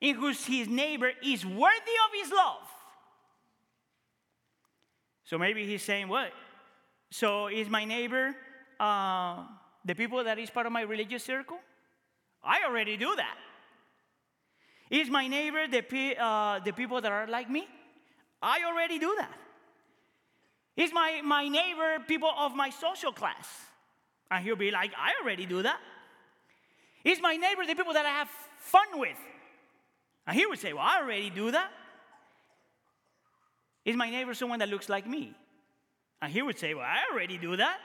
in 0.00 0.16
whose 0.16 0.44
his 0.44 0.68
neighbor 0.68 1.10
is 1.22 1.46
worthy 1.46 1.96
of 2.06 2.10
his 2.20 2.30
love. 2.30 2.66
So 5.24 5.38
maybe 5.38 5.66
he's 5.66 5.82
saying, 5.82 6.08
What? 6.08 6.30
So 7.10 7.46
is 7.46 7.68
my 7.68 7.84
neighbor 7.84 8.34
uh, 8.78 9.44
the 9.84 9.94
people 9.94 10.22
that 10.24 10.38
is 10.38 10.50
part 10.50 10.66
of 10.66 10.72
my 10.72 10.82
religious 10.82 11.24
circle? 11.24 11.58
I 12.42 12.64
already 12.66 12.96
do 12.96 13.14
that. 13.16 13.36
Is 14.90 15.08
my 15.08 15.26
neighbor 15.28 15.66
the, 15.66 15.82
uh, 16.18 16.58
the 16.58 16.72
people 16.72 17.00
that 17.00 17.10
are 17.10 17.26
like 17.26 17.48
me? 17.48 17.66
I 18.42 18.64
already 18.66 18.98
do 18.98 19.14
that. 19.16 19.32
Is 20.76 20.92
my, 20.92 21.22
my 21.24 21.48
neighbor 21.48 22.04
people 22.06 22.30
of 22.36 22.54
my 22.54 22.68
social 22.68 23.12
class? 23.12 23.48
And 24.30 24.44
he'll 24.44 24.56
be 24.56 24.70
like, 24.70 24.92
I 24.98 25.12
already 25.22 25.46
do 25.46 25.62
that. 25.62 25.78
Is 27.04 27.20
my 27.20 27.36
neighbor 27.36 27.66
the 27.66 27.74
people 27.74 27.92
that 27.92 28.06
I 28.06 28.10
have 28.10 28.28
fun 28.58 28.86
with? 28.94 29.18
And 30.26 30.36
he 30.36 30.46
would 30.46 30.58
say, 30.58 30.72
Well, 30.72 30.84
I 30.84 31.00
already 31.02 31.30
do 31.30 31.50
that. 31.50 31.70
Is 33.84 33.96
my 33.96 34.08
neighbor 34.10 34.32
someone 34.34 34.58
that 34.60 34.68
looks 34.68 34.88
like 34.88 35.06
me? 35.06 35.34
And 36.22 36.32
he 36.32 36.40
would 36.40 36.58
say, 36.58 36.72
Well, 36.74 36.84
I 36.84 37.12
already 37.12 37.36
do 37.36 37.56
that. 37.56 37.78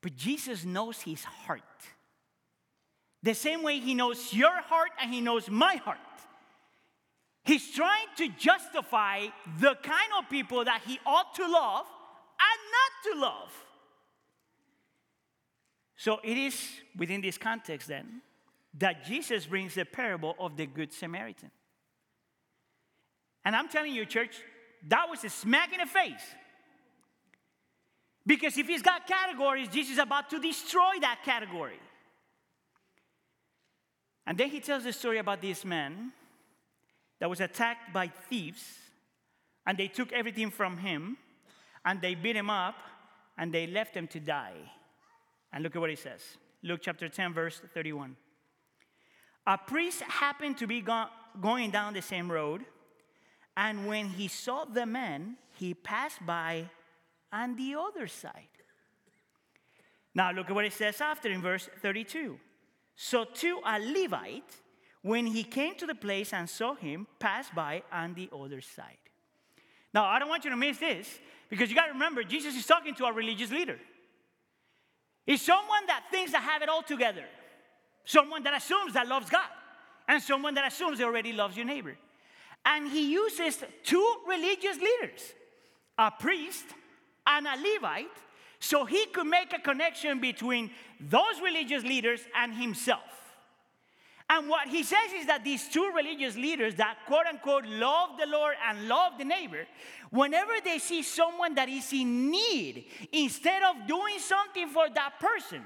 But 0.00 0.16
Jesus 0.16 0.64
knows 0.64 1.00
his 1.02 1.24
heart. 1.24 1.62
The 3.22 3.34
same 3.34 3.62
way 3.62 3.80
he 3.80 3.94
knows 3.94 4.32
your 4.32 4.60
heart 4.62 4.90
and 5.00 5.12
he 5.12 5.20
knows 5.20 5.50
my 5.50 5.74
heart. 5.76 5.98
He's 7.44 7.70
trying 7.70 8.06
to 8.16 8.28
justify 8.38 9.26
the 9.58 9.74
kind 9.82 10.12
of 10.18 10.30
people 10.30 10.64
that 10.64 10.82
he 10.86 10.98
ought 11.04 11.34
to 11.34 11.42
love 11.42 11.86
and 12.38 12.58
not 12.72 13.14
to 13.14 13.20
love. 13.20 13.64
So 15.98 16.20
it 16.22 16.38
is 16.38 16.56
within 16.96 17.20
this 17.20 17.36
context 17.36 17.88
then 17.88 18.22
that 18.78 19.04
Jesus 19.04 19.46
brings 19.46 19.74
the 19.74 19.84
parable 19.84 20.36
of 20.38 20.56
the 20.56 20.64
Good 20.64 20.92
Samaritan. 20.92 21.50
And 23.44 23.56
I'm 23.56 23.68
telling 23.68 23.92
you, 23.92 24.06
church, 24.06 24.36
that 24.86 25.10
was 25.10 25.24
a 25.24 25.28
smack 25.28 25.72
in 25.72 25.80
the 25.80 25.86
face. 25.86 26.22
Because 28.24 28.56
if 28.56 28.68
he's 28.68 28.82
got 28.82 29.08
categories, 29.08 29.68
Jesus 29.68 29.94
is 29.94 29.98
about 29.98 30.30
to 30.30 30.38
destroy 30.38 31.00
that 31.00 31.20
category. 31.24 31.80
And 34.24 34.38
then 34.38 34.50
he 34.50 34.60
tells 34.60 34.84
the 34.84 34.92
story 34.92 35.18
about 35.18 35.42
this 35.42 35.64
man 35.64 36.12
that 37.18 37.28
was 37.28 37.40
attacked 37.40 37.92
by 37.92 38.12
thieves, 38.28 38.62
and 39.66 39.76
they 39.76 39.88
took 39.88 40.12
everything 40.12 40.50
from 40.52 40.76
him, 40.76 41.16
and 41.84 42.00
they 42.00 42.14
beat 42.14 42.36
him 42.36 42.50
up, 42.50 42.76
and 43.36 43.52
they 43.52 43.66
left 43.66 43.96
him 43.96 44.06
to 44.08 44.20
die. 44.20 44.60
And 45.52 45.62
look 45.62 45.74
at 45.74 45.80
what 45.80 45.90
he 45.90 45.96
says 45.96 46.22
Luke 46.62 46.80
chapter 46.82 47.08
10, 47.08 47.32
verse 47.32 47.60
31. 47.74 48.16
A 49.46 49.56
priest 49.56 50.02
happened 50.02 50.58
to 50.58 50.66
be 50.66 50.80
go- 50.80 51.06
going 51.40 51.70
down 51.70 51.94
the 51.94 52.02
same 52.02 52.30
road, 52.30 52.64
and 53.56 53.86
when 53.86 54.08
he 54.08 54.28
saw 54.28 54.64
the 54.64 54.86
man, 54.86 55.36
he 55.54 55.74
passed 55.74 56.24
by 56.26 56.68
on 57.32 57.56
the 57.56 57.74
other 57.74 58.06
side. 58.06 58.48
Now, 60.14 60.32
look 60.32 60.48
at 60.50 60.54
what 60.54 60.64
it 60.64 60.72
says 60.72 61.00
after 61.00 61.30
in 61.30 61.40
verse 61.40 61.68
32. 61.80 62.38
So, 62.96 63.24
to 63.24 63.60
a 63.64 63.78
Levite, 63.78 64.54
when 65.02 65.26
he 65.26 65.44
came 65.44 65.76
to 65.76 65.86
the 65.86 65.94
place 65.94 66.32
and 66.32 66.48
saw 66.48 66.74
him, 66.74 67.06
passed 67.18 67.54
by 67.54 67.82
on 67.92 68.14
the 68.14 68.28
other 68.32 68.60
side. 68.60 68.98
Now, 69.94 70.04
I 70.04 70.18
don't 70.18 70.28
want 70.28 70.44
you 70.44 70.50
to 70.50 70.56
miss 70.56 70.78
this 70.78 71.18
because 71.48 71.70
you 71.70 71.76
got 71.76 71.86
to 71.86 71.92
remember, 71.92 72.22
Jesus 72.24 72.56
is 72.56 72.66
talking 72.66 72.94
to 72.96 73.04
a 73.04 73.12
religious 73.12 73.50
leader. 73.50 73.78
He's 75.28 75.42
someone 75.42 75.84
that 75.88 76.04
thinks 76.10 76.32
that 76.32 76.40
have 76.40 76.62
it 76.62 76.70
all 76.70 76.82
together, 76.82 77.24
someone 78.06 78.42
that 78.44 78.54
assumes 78.54 78.94
that 78.94 79.06
loves 79.06 79.28
God, 79.28 79.50
and 80.08 80.22
someone 80.22 80.54
that 80.54 80.66
assumes 80.66 80.96
they 80.96 81.04
already 81.04 81.34
loves 81.34 81.54
your 81.54 81.66
neighbor. 81.66 81.98
And 82.64 82.88
he 82.90 83.12
uses 83.12 83.62
two 83.84 84.14
religious 84.26 84.78
leaders, 84.78 85.34
a 85.98 86.10
priest 86.10 86.64
and 87.26 87.46
a 87.46 87.56
Levite, 87.56 88.06
so 88.58 88.86
he 88.86 89.04
could 89.04 89.26
make 89.26 89.52
a 89.52 89.58
connection 89.58 90.18
between 90.18 90.70
those 90.98 91.42
religious 91.44 91.82
leaders 91.82 92.20
and 92.34 92.54
himself. 92.54 93.17
And 94.30 94.48
what 94.48 94.68
he 94.68 94.82
says 94.82 95.12
is 95.18 95.26
that 95.26 95.42
these 95.42 95.68
two 95.68 95.90
religious 95.96 96.36
leaders 96.36 96.74
that 96.74 96.98
quote 97.06 97.26
unquote 97.26 97.64
love 97.66 98.10
the 98.18 98.26
Lord 98.26 98.56
and 98.68 98.86
love 98.86 99.12
the 99.16 99.24
neighbor, 99.24 99.66
whenever 100.10 100.52
they 100.62 100.78
see 100.78 101.02
someone 101.02 101.54
that 101.54 101.68
is 101.68 101.90
in 101.92 102.30
need, 102.30 102.84
instead 103.10 103.62
of 103.62 103.86
doing 103.86 104.18
something 104.18 104.68
for 104.68 104.88
that 104.90 105.18
person, 105.18 105.62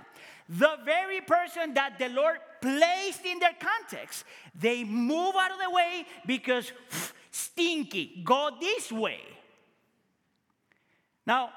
the 0.48 0.76
very 0.84 1.20
person 1.22 1.74
that 1.74 1.98
the 1.98 2.08
Lord 2.08 2.38
placed 2.60 3.24
in 3.24 3.40
their 3.40 3.54
context, 3.58 4.24
they 4.54 4.84
move 4.84 5.34
out 5.36 5.50
of 5.50 5.58
the 5.58 5.70
way 5.70 6.06
because 6.24 6.72
stinky, 7.32 8.22
go 8.24 8.50
this 8.60 8.92
way. 8.92 9.20
Now, 11.26 11.50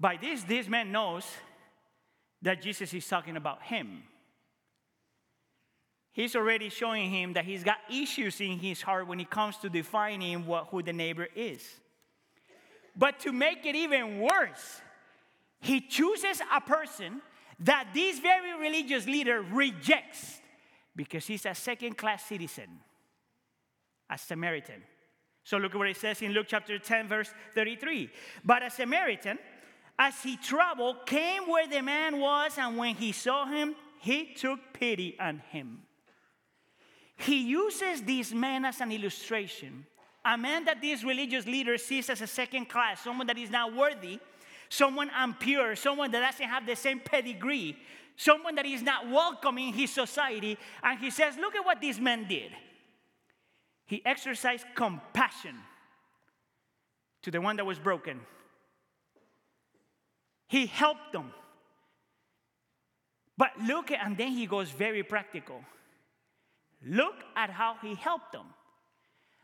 by 0.00 0.16
this, 0.16 0.42
this 0.42 0.68
man 0.68 0.90
knows 0.90 1.24
that 2.40 2.62
Jesus 2.62 2.92
is 2.94 3.06
talking 3.06 3.36
about 3.36 3.62
him. 3.62 4.02
He's 6.14 6.36
already 6.36 6.68
showing 6.68 7.10
him 7.10 7.32
that 7.32 7.44
he's 7.44 7.64
got 7.64 7.78
issues 7.90 8.40
in 8.40 8.60
his 8.60 8.80
heart 8.80 9.08
when 9.08 9.18
it 9.18 9.28
comes 9.28 9.56
to 9.58 9.68
defining 9.68 10.46
what, 10.46 10.68
who 10.70 10.80
the 10.80 10.92
neighbor 10.92 11.26
is. 11.34 11.60
But 12.96 13.18
to 13.20 13.32
make 13.32 13.66
it 13.66 13.74
even 13.74 14.20
worse, 14.20 14.80
he 15.60 15.80
chooses 15.80 16.40
a 16.54 16.60
person 16.60 17.20
that 17.58 17.88
this 17.92 18.20
very 18.20 18.56
religious 18.56 19.06
leader 19.06 19.42
rejects 19.42 20.40
because 20.94 21.26
he's 21.26 21.46
a 21.46 21.54
second 21.54 21.98
class 21.98 22.24
citizen, 22.24 22.68
a 24.08 24.16
Samaritan. 24.16 24.84
So 25.42 25.56
look 25.56 25.72
at 25.72 25.78
what 25.78 25.88
it 25.88 25.96
says 25.96 26.22
in 26.22 26.30
Luke 26.30 26.46
chapter 26.48 26.78
10, 26.78 27.08
verse 27.08 27.34
33. 27.56 28.08
But 28.44 28.62
a 28.62 28.70
Samaritan, 28.70 29.40
as 29.98 30.22
he 30.22 30.36
traveled, 30.36 31.06
came 31.06 31.48
where 31.48 31.66
the 31.66 31.82
man 31.82 32.20
was, 32.20 32.56
and 32.56 32.76
when 32.76 32.94
he 32.94 33.10
saw 33.10 33.46
him, 33.46 33.74
he 33.98 34.32
took 34.32 34.60
pity 34.72 35.16
on 35.18 35.42
him. 35.50 35.80
He 37.16 37.42
uses 37.42 38.02
this 38.02 38.32
man 38.32 38.64
as 38.64 38.80
an 38.80 38.90
illustration, 38.92 39.86
a 40.24 40.36
man 40.36 40.64
that 40.64 40.80
this 40.80 41.04
religious 41.04 41.46
leader 41.46 41.78
sees 41.78 42.10
as 42.10 42.20
a 42.20 42.26
second 42.26 42.68
class, 42.68 43.02
someone 43.02 43.26
that 43.28 43.38
is 43.38 43.50
not 43.50 43.74
worthy, 43.74 44.18
someone 44.68 45.10
impure, 45.22 45.76
someone 45.76 46.10
that 46.10 46.20
doesn't 46.20 46.48
have 46.48 46.66
the 46.66 46.74
same 46.74 47.00
pedigree, 47.00 47.76
someone 48.16 48.54
that 48.56 48.66
is 48.66 48.82
not 48.82 49.08
welcome 49.08 49.58
in 49.58 49.72
his 49.72 49.92
society. 49.92 50.58
And 50.82 50.98
he 50.98 51.10
says, 51.10 51.36
Look 51.36 51.54
at 51.54 51.64
what 51.64 51.80
this 51.80 51.98
man 51.98 52.26
did. 52.28 52.52
He 53.86 54.02
exercised 54.04 54.64
compassion 54.74 55.56
to 57.22 57.30
the 57.30 57.40
one 57.40 57.56
that 57.56 57.66
was 57.66 57.78
broken. 57.78 58.20
He 60.48 60.66
helped 60.66 61.12
them. 61.12 61.32
But 63.36 63.50
look 63.62 63.90
and 63.90 64.16
then 64.16 64.32
he 64.32 64.46
goes 64.46 64.70
very 64.70 65.02
practical. 65.02 65.64
Look 66.86 67.14
at 67.36 67.50
how 67.50 67.76
he 67.80 67.94
helped 67.94 68.32
them. 68.32 68.46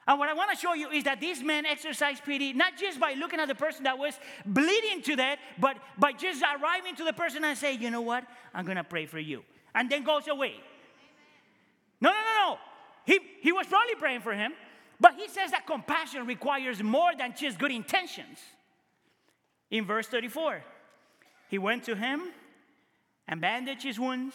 And 0.06 0.18
what 0.18 0.28
I 0.28 0.34
want 0.34 0.50
to 0.50 0.56
show 0.56 0.74
you 0.74 0.90
is 0.90 1.04
that 1.04 1.20
this 1.20 1.42
man 1.42 1.64
exercised 1.66 2.24
pity 2.24 2.52
not 2.52 2.76
just 2.76 2.98
by 2.98 3.12
looking 3.12 3.38
at 3.38 3.48
the 3.48 3.54
person 3.54 3.84
that 3.84 3.98
was 3.98 4.14
bleeding 4.44 5.02
to 5.02 5.16
death, 5.16 5.38
but 5.58 5.76
by 5.98 6.12
just 6.12 6.42
arriving 6.42 6.96
to 6.96 7.04
the 7.04 7.12
person 7.12 7.44
and 7.44 7.56
say, 7.56 7.74
you 7.74 7.90
know 7.90 8.00
what, 8.00 8.24
I'm 8.52 8.64
going 8.64 8.76
to 8.76 8.84
pray 8.84 9.06
for 9.06 9.18
you. 9.18 9.44
And 9.74 9.88
then 9.88 10.02
goes 10.02 10.26
away. 10.26 10.54
No, 12.00 12.10
no, 12.10 12.16
no, 12.16 12.48
no. 12.48 12.58
He, 13.04 13.20
he 13.40 13.52
was 13.52 13.66
probably 13.66 13.94
praying 13.94 14.20
for 14.20 14.32
him, 14.32 14.52
but 14.98 15.14
he 15.14 15.28
says 15.28 15.52
that 15.52 15.66
compassion 15.66 16.26
requires 16.26 16.82
more 16.82 17.12
than 17.16 17.34
just 17.36 17.58
good 17.58 17.70
intentions. 17.70 18.38
In 19.70 19.84
verse 19.84 20.06
34, 20.08 20.62
he 21.48 21.58
went 21.58 21.84
to 21.84 21.94
him 21.94 22.22
and 23.28 23.40
bandaged 23.40 23.84
his 23.84 23.98
wounds 23.98 24.34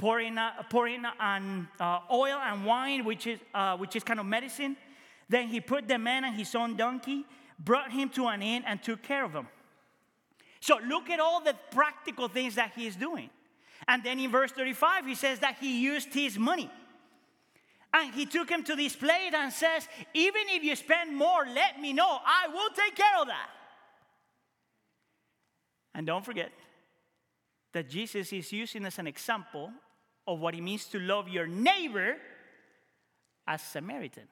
pouring, 0.00 0.38
uh, 0.38 0.62
pouring 0.70 1.04
on 1.04 1.68
uh, 1.78 2.00
oil 2.10 2.38
and 2.42 2.64
wine, 2.64 3.04
which 3.04 3.26
is, 3.26 3.38
uh, 3.54 3.76
which 3.76 3.94
is 3.94 4.02
kind 4.02 4.18
of 4.18 4.24
medicine. 4.24 4.74
Then 5.28 5.48
he 5.48 5.60
put 5.60 5.86
the 5.86 5.98
man 5.98 6.24
on 6.24 6.32
his 6.32 6.54
own 6.54 6.74
donkey, 6.74 7.26
brought 7.58 7.92
him 7.92 8.08
to 8.10 8.26
an 8.26 8.40
inn, 8.40 8.64
and 8.66 8.82
took 8.82 9.02
care 9.02 9.24
of 9.24 9.32
him. 9.32 9.46
So 10.60 10.78
look 10.86 11.10
at 11.10 11.20
all 11.20 11.42
the 11.42 11.54
practical 11.70 12.28
things 12.28 12.54
that 12.54 12.72
he 12.74 12.86
is 12.86 12.96
doing. 12.96 13.28
And 13.86 14.02
then 14.02 14.18
in 14.18 14.30
verse 14.30 14.52
35, 14.52 15.06
he 15.06 15.14
says 15.14 15.38
that 15.40 15.56
he 15.60 15.82
used 15.82 16.12
his 16.14 16.38
money. 16.38 16.70
And 17.92 18.14
he 18.14 18.24
took 18.24 18.48
him 18.48 18.62
to 18.64 18.76
this 18.76 18.96
place 18.96 19.32
and 19.34 19.52
says, 19.52 19.86
Even 20.14 20.42
if 20.48 20.62
you 20.62 20.76
spend 20.76 21.14
more, 21.14 21.44
let 21.54 21.78
me 21.78 21.92
know. 21.92 22.18
I 22.24 22.48
will 22.48 22.70
take 22.70 22.96
care 22.96 23.20
of 23.20 23.26
that. 23.26 23.50
And 25.94 26.06
don't 26.06 26.24
forget 26.24 26.52
that 27.72 27.90
Jesus 27.90 28.32
is 28.32 28.50
using 28.50 28.86
as 28.86 28.98
an 28.98 29.06
example 29.06 29.70
of 30.30 30.40
what 30.40 30.54
it 30.54 30.62
means 30.62 30.84
to 30.86 30.98
love 31.00 31.28
your 31.28 31.46
neighbor 31.46 32.16
as 33.46 33.60
a 33.60 33.64
Samaritan. 33.64 34.28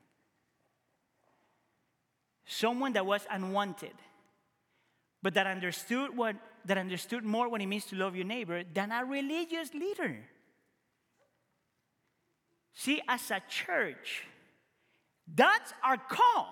Someone 2.47 2.93
that 2.93 3.05
was 3.05 3.27
unwanted, 3.31 3.95
but 5.23 5.35
that 5.35 5.47
understood 5.47 6.17
what 6.17 6.37
that 6.65 6.79
understood 6.79 7.25
more 7.25 7.49
what 7.49 7.61
it 7.61 7.67
means 7.67 7.87
to 7.87 7.97
love 7.97 8.15
your 8.15 8.25
neighbor 8.25 8.63
than 8.73 8.93
a 8.93 9.05
religious 9.05 9.73
leader. 9.75 10.17
See, 12.75 13.01
as 13.09 13.31
a 13.31 13.41
church, 13.49 14.25
that's 15.35 15.73
our 15.83 15.97
call. 15.97 16.47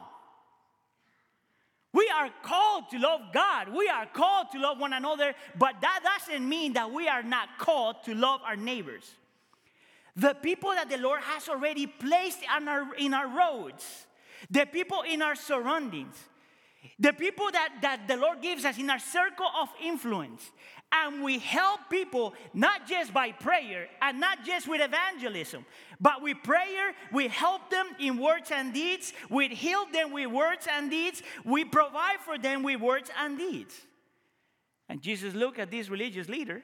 We 1.92 2.10
are 2.14 2.30
called 2.42 2.90
to 2.90 2.98
love 2.98 3.20
God. 3.32 3.68
We 3.74 3.88
are 3.88 4.06
called 4.06 4.48
to 4.52 4.58
love 4.58 4.78
one 4.78 4.92
another, 4.92 5.34
but 5.58 5.80
that 5.80 6.00
doesn't 6.02 6.46
mean 6.46 6.72
that 6.74 6.90
we 6.90 7.08
are 7.08 7.22
not 7.22 7.58
called 7.58 8.02
to 8.04 8.14
love 8.14 8.40
our 8.44 8.56
neighbors. 8.56 9.08
The 10.16 10.34
people 10.34 10.70
that 10.70 10.88
the 10.88 10.96
Lord 10.96 11.20
has 11.20 11.48
already 11.48 11.86
placed 11.86 12.40
in 12.42 12.68
our, 12.68 12.94
in 12.94 13.12
our 13.12 13.28
roads, 13.28 14.06
the 14.50 14.64
people 14.64 15.02
in 15.02 15.20
our 15.20 15.34
surroundings, 15.34 16.16
the 16.98 17.12
people 17.12 17.50
that, 17.52 17.74
that 17.82 18.08
the 18.08 18.16
Lord 18.16 18.40
gives 18.40 18.64
us 18.64 18.78
in 18.78 18.88
our 18.88 18.98
circle 18.98 19.46
of 19.60 19.68
influence. 19.82 20.50
And 20.92 21.22
we 21.22 21.40
help 21.40 21.80
people 21.90 22.32
not 22.54 22.86
just 22.86 23.12
by 23.12 23.32
prayer 23.32 23.88
and 24.00 24.20
not 24.20 24.44
just 24.44 24.68
with 24.68 24.80
evangelism, 24.80 25.66
but 26.00 26.22
with 26.22 26.36
prayer, 26.44 26.94
we 27.12 27.26
help 27.26 27.70
them 27.70 27.86
in 27.98 28.18
words 28.18 28.50
and 28.52 28.72
deeds. 28.72 29.12
We 29.28 29.48
heal 29.48 29.84
them 29.92 30.12
with 30.12 30.28
words 30.28 30.66
and 30.70 30.88
deeds. 30.88 31.22
We 31.44 31.64
provide 31.64 32.20
for 32.24 32.38
them 32.38 32.62
with 32.62 32.80
words 32.80 33.10
and 33.18 33.36
deeds. 33.36 33.74
And 34.88 35.02
Jesus 35.02 35.34
looked 35.34 35.58
at 35.58 35.70
this 35.70 35.88
religious 35.88 36.28
leader, 36.28 36.62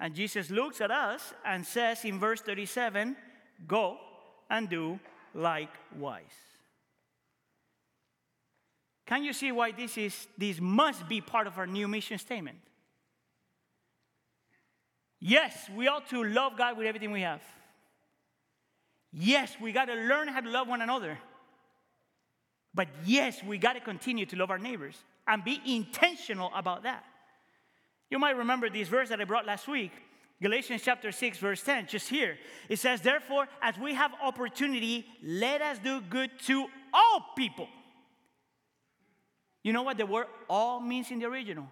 and 0.00 0.14
Jesus 0.14 0.50
looks 0.50 0.80
at 0.80 0.90
us 0.90 1.34
and 1.44 1.66
says 1.66 2.04
in 2.04 2.18
verse 2.18 2.40
37 2.40 3.16
Go 3.66 3.98
and 4.48 4.68
do 4.68 5.00
likewise. 5.34 6.22
Can 9.06 9.24
you 9.24 9.32
see 9.32 9.50
why 9.52 9.72
this 9.72 9.96
is 9.98 10.26
this 10.36 10.60
must 10.60 11.08
be 11.08 11.20
part 11.20 11.46
of 11.46 11.58
our 11.58 11.66
new 11.66 11.88
mission 11.88 12.18
statement? 12.18 12.58
Yes, 15.20 15.68
we 15.74 15.88
ought 15.88 16.08
to 16.10 16.22
love 16.22 16.56
God 16.56 16.76
with 16.76 16.86
everything 16.86 17.10
we 17.10 17.22
have. 17.22 17.42
Yes, 19.12 19.56
we 19.60 19.72
got 19.72 19.86
to 19.86 19.94
learn 19.94 20.28
how 20.28 20.40
to 20.40 20.50
love 20.50 20.68
one 20.68 20.82
another. 20.82 21.18
But 22.74 22.88
yes, 23.04 23.42
we 23.42 23.58
got 23.58 23.72
to 23.72 23.80
continue 23.80 24.26
to 24.26 24.36
love 24.36 24.50
our 24.50 24.58
neighbors 24.58 24.96
and 25.26 25.42
be 25.42 25.60
intentional 25.66 26.52
about 26.54 26.84
that. 26.84 27.04
You 28.10 28.18
might 28.18 28.36
remember 28.36 28.70
this 28.70 28.88
verse 28.88 29.10
that 29.10 29.20
I 29.20 29.24
brought 29.24 29.46
last 29.46 29.68
week, 29.68 29.92
Galatians 30.40 30.82
chapter 30.84 31.12
6, 31.12 31.38
verse 31.38 31.62
10, 31.62 31.86
just 31.88 32.08
here. 32.08 32.38
It 32.68 32.78
says, 32.78 33.00
Therefore, 33.00 33.48
as 33.60 33.76
we 33.76 33.94
have 33.94 34.12
opportunity, 34.22 35.06
let 35.22 35.60
us 35.60 35.78
do 35.78 36.00
good 36.00 36.30
to 36.46 36.66
all 36.92 37.26
people. 37.36 37.68
You 39.62 39.72
know 39.72 39.82
what 39.82 39.98
the 39.98 40.06
word 40.06 40.26
all 40.48 40.80
means 40.80 41.10
in 41.10 41.18
the 41.18 41.26
original? 41.26 41.68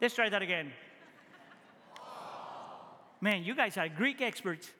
Let's 0.00 0.14
try 0.14 0.28
that 0.28 0.42
again. 0.42 0.72
Man, 3.20 3.42
you 3.42 3.54
guys 3.54 3.76
are 3.76 3.88
Greek 3.88 4.22
experts. 4.22 4.70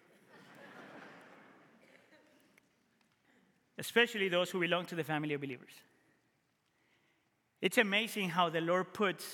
Especially 3.76 4.28
those 4.28 4.50
who 4.50 4.60
belong 4.60 4.86
to 4.86 4.94
the 4.94 5.04
family 5.04 5.34
of 5.34 5.40
believers. 5.40 5.72
It's 7.60 7.78
amazing 7.78 8.30
how 8.30 8.50
the 8.50 8.60
Lord 8.60 8.92
puts 8.92 9.24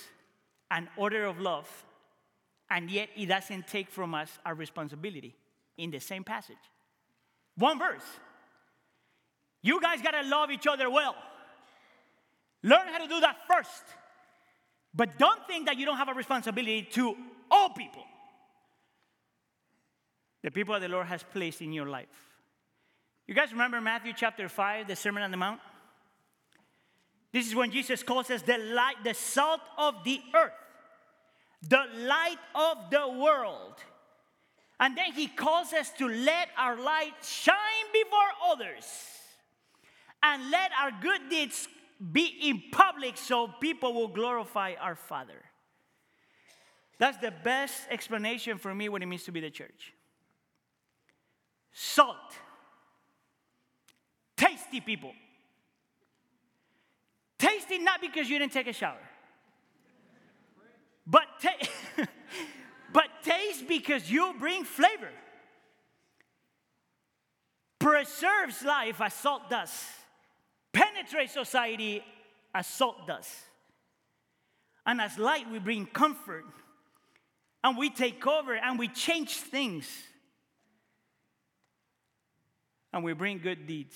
an 0.71 0.89
order 0.97 1.25
of 1.25 1.39
love, 1.39 1.69
and 2.69 2.89
yet 2.89 3.09
He 3.13 3.25
doesn't 3.25 3.67
take 3.67 3.91
from 3.91 4.15
us 4.15 4.39
our 4.45 4.55
responsibility 4.55 5.35
in 5.77 5.91
the 5.91 5.99
same 5.99 6.23
passage. 6.23 6.57
One 7.55 7.77
verse. 7.77 8.03
You 9.61 9.79
guys 9.81 10.01
gotta 10.01 10.27
love 10.27 10.51
each 10.51 10.67
other 10.67 10.89
well. 10.89 11.15
Learn 12.63 12.87
how 12.87 12.97
to 12.97 13.07
do 13.07 13.19
that 13.19 13.37
first. 13.47 13.83
But 14.93 15.17
don't 15.17 15.45
think 15.47 15.67
that 15.67 15.77
you 15.77 15.85
don't 15.85 15.97
have 15.97 16.09
a 16.09 16.13
responsibility 16.13 16.83
to 16.93 17.15
all 17.51 17.69
people. 17.69 18.03
The 20.43 20.51
people 20.51 20.73
that 20.73 20.81
the 20.81 20.89
Lord 20.89 21.07
has 21.07 21.23
placed 21.23 21.61
in 21.61 21.73
your 21.73 21.87
life. 21.87 22.07
You 23.27 23.33
guys 23.33 23.51
remember 23.51 23.81
Matthew 23.81 24.13
chapter 24.15 24.47
5, 24.47 24.87
the 24.87 24.95
Sermon 24.95 25.23
on 25.23 25.31
the 25.31 25.37
Mount? 25.37 25.59
This 27.35 27.47
is 27.47 27.53
when 27.53 27.69
Jesus 27.69 28.01
calls 28.01 28.31
us 28.31 28.43
the 28.43 28.57
light, 28.57 28.95
the 29.03 29.13
salt 29.13 29.59
of 29.77 30.05
the 30.05 30.21
earth, 30.33 30.53
the 31.67 31.83
light 31.97 32.37
of 32.55 32.89
the 32.89 33.09
world. 33.09 33.73
And 34.79 34.97
then 34.97 35.11
he 35.11 35.27
calls 35.27 35.73
us 35.73 35.91
to 35.97 36.07
let 36.07 36.47
our 36.57 36.77
light 36.77 37.11
shine 37.21 37.87
before 37.91 38.51
others 38.53 38.85
and 40.23 40.49
let 40.49 40.71
our 40.81 40.91
good 41.01 41.29
deeds 41.29 41.67
be 42.13 42.37
in 42.41 42.63
public 42.71 43.17
so 43.17 43.49
people 43.59 43.93
will 43.93 44.07
glorify 44.07 44.75
our 44.79 44.95
Father. 44.95 45.43
That's 46.99 47.17
the 47.17 47.33
best 47.43 47.81
explanation 47.91 48.59
for 48.59 48.73
me 48.73 48.87
what 48.87 49.03
it 49.03 49.07
means 49.07 49.23
to 49.25 49.33
be 49.33 49.41
the 49.41 49.49
church. 49.49 49.91
Salt, 51.73 52.15
tasty 54.37 54.79
people. 54.79 55.11
Tasty 57.67 57.83
not 57.83 58.01
because 58.01 58.29
you 58.29 58.39
didn't 58.39 58.53
take 58.53 58.67
a 58.67 58.73
shower, 58.73 58.97
but, 61.05 61.25
ta- 61.41 61.67
but 62.93 63.05
taste 63.23 63.67
because 63.67 64.09
you 64.09 64.33
bring 64.39 64.63
flavor. 64.63 65.09
Preserves 67.79 68.63
life 68.63 68.99
as 69.01 69.13
salt 69.13 69.49
does 69.49 69.71
penetrate 70.75 71.29
society 71.29 72.03
as 72.53 72.67
salt 72.67 73.07
does. 73.07 73.29
And 74.85 74.99
as 74.99 75.17
light, 75.17 75.49
we 75.49 75.59
bring 75.59 75.85
comfort 75.85 76.43
and 77.63 77.77
we 77.77 77.89
take 77.89 78.27
over 78.27 78.53
and 78.53 78.77
we 78.77 78.89
change 78.89 79.37
things. 79.37 79.89
And 82.91 83.03
we 83.03 83.13
bring 83.13 83.39
good 83.39 83.65
deeds. 83.65 83.95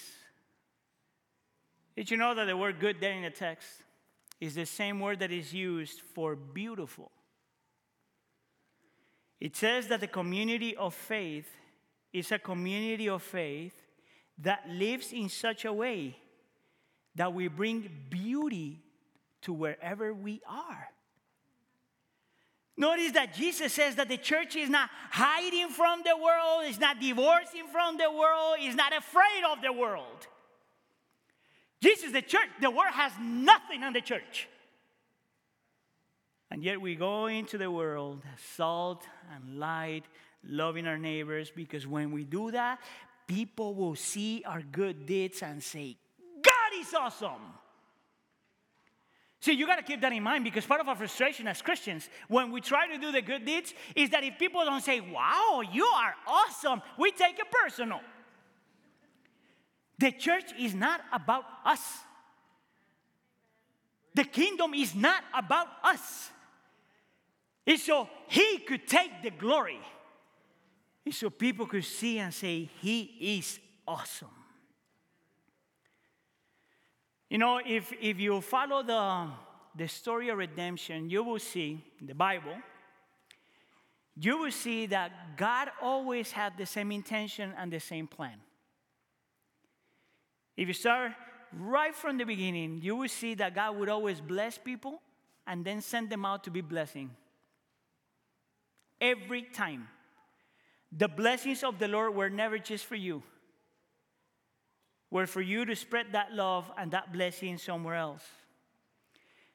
Did 1.99 2.11
you 2.11 2.15
know 2.15 2.33
that 2.33 2.45
the 2.45 2.55
word 2.55 2.79
good 2.79 3.01
there 3.01 3.11
in 3.11 3.23
the 3.23 3.29
text 3.29 3.67
is 4.39 4.55
the 4.55 4.65
same 4.65 5.01
word 5.01 5.19
that 5.19 5.33
is 5.33 5.53
used 5.53 5.99
for 5.99 6.33
beautiful? 6.33 7.11
It 9.41 9.57
says 9.57 9.89
that 9.89 9.99
the 9.99 10.07
community 10.07 10.77
of 10.77 10.93
faith 10.93 11.49
is 12.13 12.31
a 12.31 12.39
community 12.39 13.09
of 13.09 13.21
faith 13.21 13.73
that 14.37 14.63
lives 14.69 15.11
in 15.11 15.27
such 15.27 15.65
a 15.65 15.73
way 15.73 16.15
that 17.15 17.33
we 17.33 17.49
bring 17.49 17.89
beauty 18.09 18.81
to 19.41 19.51
wherever 19.51 20.13
we 20.13 20.41
are. 20.47 20.87
Notice 22.77 23.11
that 23.11 23.33
Jesus 23.33 23.73
says 23.73 23.95
that 23.95 24.07
the 24.07 24.15
church 24.15 24.55
is 24.55 24.69
not 24.69 24.89
hiding 25.11 25.67
from 25.67 26.03
the 26.05 26.15
world, 26.15 26.63
is 26.65 26.79
not 26.79 27.01
divorcing 27.01 27.67
from 27.69 27.97
the 27.97 28.09
world, 28.09 28.55
is 28.61 28.75
not 28.75 28.95
afraid 28.95 29.43
of 29.51 29.61
the 29.61 29.73
world. 29.73 30.27
Jesus, 31.81 32.11
the 32.11 32.21
church, 32.21 32.49
the 32.61 32.69
world 32.69 32.93
has 32.93 33.13
nothing 33.19 33.83
on 33.83 33.93
the 33.93 34.01
church. 34.01 34.47
And 36.51 36.63
yet 36.63 36.81
we 36.81 36.95
go 36.95 37.27
into 37.27 37.57
the 37.57 37.69
world, 37.69 38.23
salt 38.55 39.03
and 39.33 39.59
light, 39.59 40.03
loving 40.43 40.87
our 40.87 40.97
neighbors, 40.97 41.51
because 41.55 41.85
when 41.85 42.11
we 42.11 42.23
do 42.23 42.51
that, 42.51 42.79
people 43.27 43.75
will 43.75 43.95
see 43.95 44.43
our 44.45 44.61
good 44.61 45.05
deeds 45.05 45.41
and 45.43 45.61
say, 45.61 45.95
God 46.41 46.79
is 46.79 46.93
awesome. 46.93 47.53
See, 49.41 49.53
you 49.53 49.65
got 49.65 49.77
to 49.77 49.83
keep 49.83 50.01
that 50.01 50.11
in 50.11 50.21
mind 50.21 50.43
because 50.43 50.65
part 50.65 50.81
of 50.81 50.89
our 50.89 50.95
frustration 50.95 51.47
as 51.47 51.61
Christians, 51.61 52.09
when 52.27 52.51
we 52.51 52.59
try 52.59 52.87
to 52.87 52.97
do 52.97 53.11
the 53.11 53.21
good 53.21 53.45
deeds, 53.45 53.73
is 53.95 54.09
that 54.09 54.23
if 54.23 54.37
people 54.37 54.65
don't 54.65 54.83
say, 54.83 54.99
Wow, 54.99 55.61
you 55.71 55.85
are 55.85 56.13
awesome, 56.27 56.81
we 56.97 57.11
take 57.11 57.39
it 57.39 57.45
personal. 57.49 58.01
The 59.99 60.13
church 60.13 60.53
is 60.57 60.73
not 60.73 61.01
about 61.11 61.43
us, 61.65 61.81
the 64.15 64.23
kingdom 64.23 64.73
is 64.73 64.95
not 64.95 65.23
about 65.37 65.67
us. 65.83 66.31
It's 67.65 67.83
so 67.83 68.09
He 68.27 68.59
could 68.59 68.87
take 68.87 69.21
the 69.21 69.29
glory, 69.29 69.79
it's 71.05 71.17
so 71.17 71.29
people 71.29 71.65
could 71.65 71.83
see 71.83 72.17
and 72.17 72.33
say, 72.33 72.69
He 72.81 73.37
is 73.37 73.59
awesome. 73.85 74.29
You 77.29 77.37
know, 77.37 77.59
if, 77.63 77.93
if 78.01 78.19
you 78.19 78.41
follow 78.41 78.81
the, 78.81 79.27
the 79.75 79.87
story 79.87 80.29
of 80.29 80.37
redemption, 80.37 81.09
you 81.09 81.23
will 81.23 81.39
see 81.39 81.83
the 82.01 82.15
Bible, 82.15 82.55
you 84.15 84.37
will 84.37 84.51
see 84.51 84.85
that 84.87 85.37
God 85.37 85.69
always 85.81 86.31
had 86.31 86.57
the 86.57 86.65
same 86.65 86.91
intention 86.91 87.53
and 87.57 87.71
the 87.71 87.79
same 87.79 88.07
plan. 88.07 88.37
If 90.59 90.67
you 90.67 90.73
start 90.73 91.13
right 91.57 91.95
from 91.95 92.17
the 92.17 92.25
beginning, 92.25 92.81
you 92.83 92.97
will 92.97 93.07
see 93.07 93.33
that 93.35 93.55
God 93.55 93.77
would 93.77 93.87
always 93.87 94.19
bless 94.19 94.57
people 94.57 95.01
and 95.47 95.63
then 95.63 95.79
send 95.79 96.09
them 96.09 96.25
out 96.25 96.43
to 96.43 96.51
be 96.51 96.59
blessing. 96.59 97.11
Every 98.99 99.43
time. 99.43 99.87
The 100.91 101.07
blessings 101.07 101.63
of 101.63 101.79
the 101.79 101.87
Lord 101.87 102.13
were 102.13 102.29
never 102.29 102.57
just 102.57 102.85
for 102.85 102.95
you 102.95 103.23
were 105.09 105.25
for 105.27 105.41
you 105.41 105.63
to 105.63 105.75
spread 105.77 106.07
that 106.11 106.33
love 106.33 106.69
and 106.77 106.91
that 106.91 107.13
blessing 107.13 107.57
somewhere 107.57 107.95
else. 107.95 108.23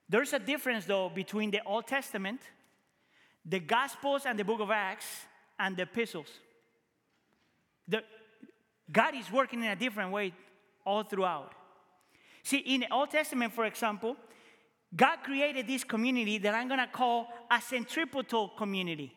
There's 0.08 0.32
a 0.32 0.38
difference, 0.38 0.86
though, 0.86 1.10
between 1.10 1.50
the 1.50 1.60
Old 1.66 1.86
Testament, 1.86 2.40
the 3.44 3.60
Gospels, 3.60 4.22
and 4.26 4.38
the 4.38 4.44
book 4.44 4.60
of 4.60 4.70
Acts, 4.70 5.06
and 5.58 5.76
the 5.76 5.82
epistles. 5.82 6.28
The, 7.86 8.02
God 8.90 9.14
is 9.14 9.30
working 9.30 9.62
in 9.62 9.70
a 9.70 9.76
different 9.76 10.10
way 10.10 10.32
all 10.84 11.02
throughout. 11.02 11.52
See, 12.42 12.58
in 12.58 12.80
the 12.80 12.92
Old 12.92 13.10
Testament, 13.10 13.52
for 13.52 13.64
example, 13.64 14.16
God 14.94 15.18
created 15.24 15.66
this 15.66 15.82
community 15.82 16.38
that 16.38 16.54
I'm 16.54 16.68
gonna 16.68 16.86
call 16.86 17.28
a 17.50 17.60
centripetal 17.60 18.48
community, 18.48 19.16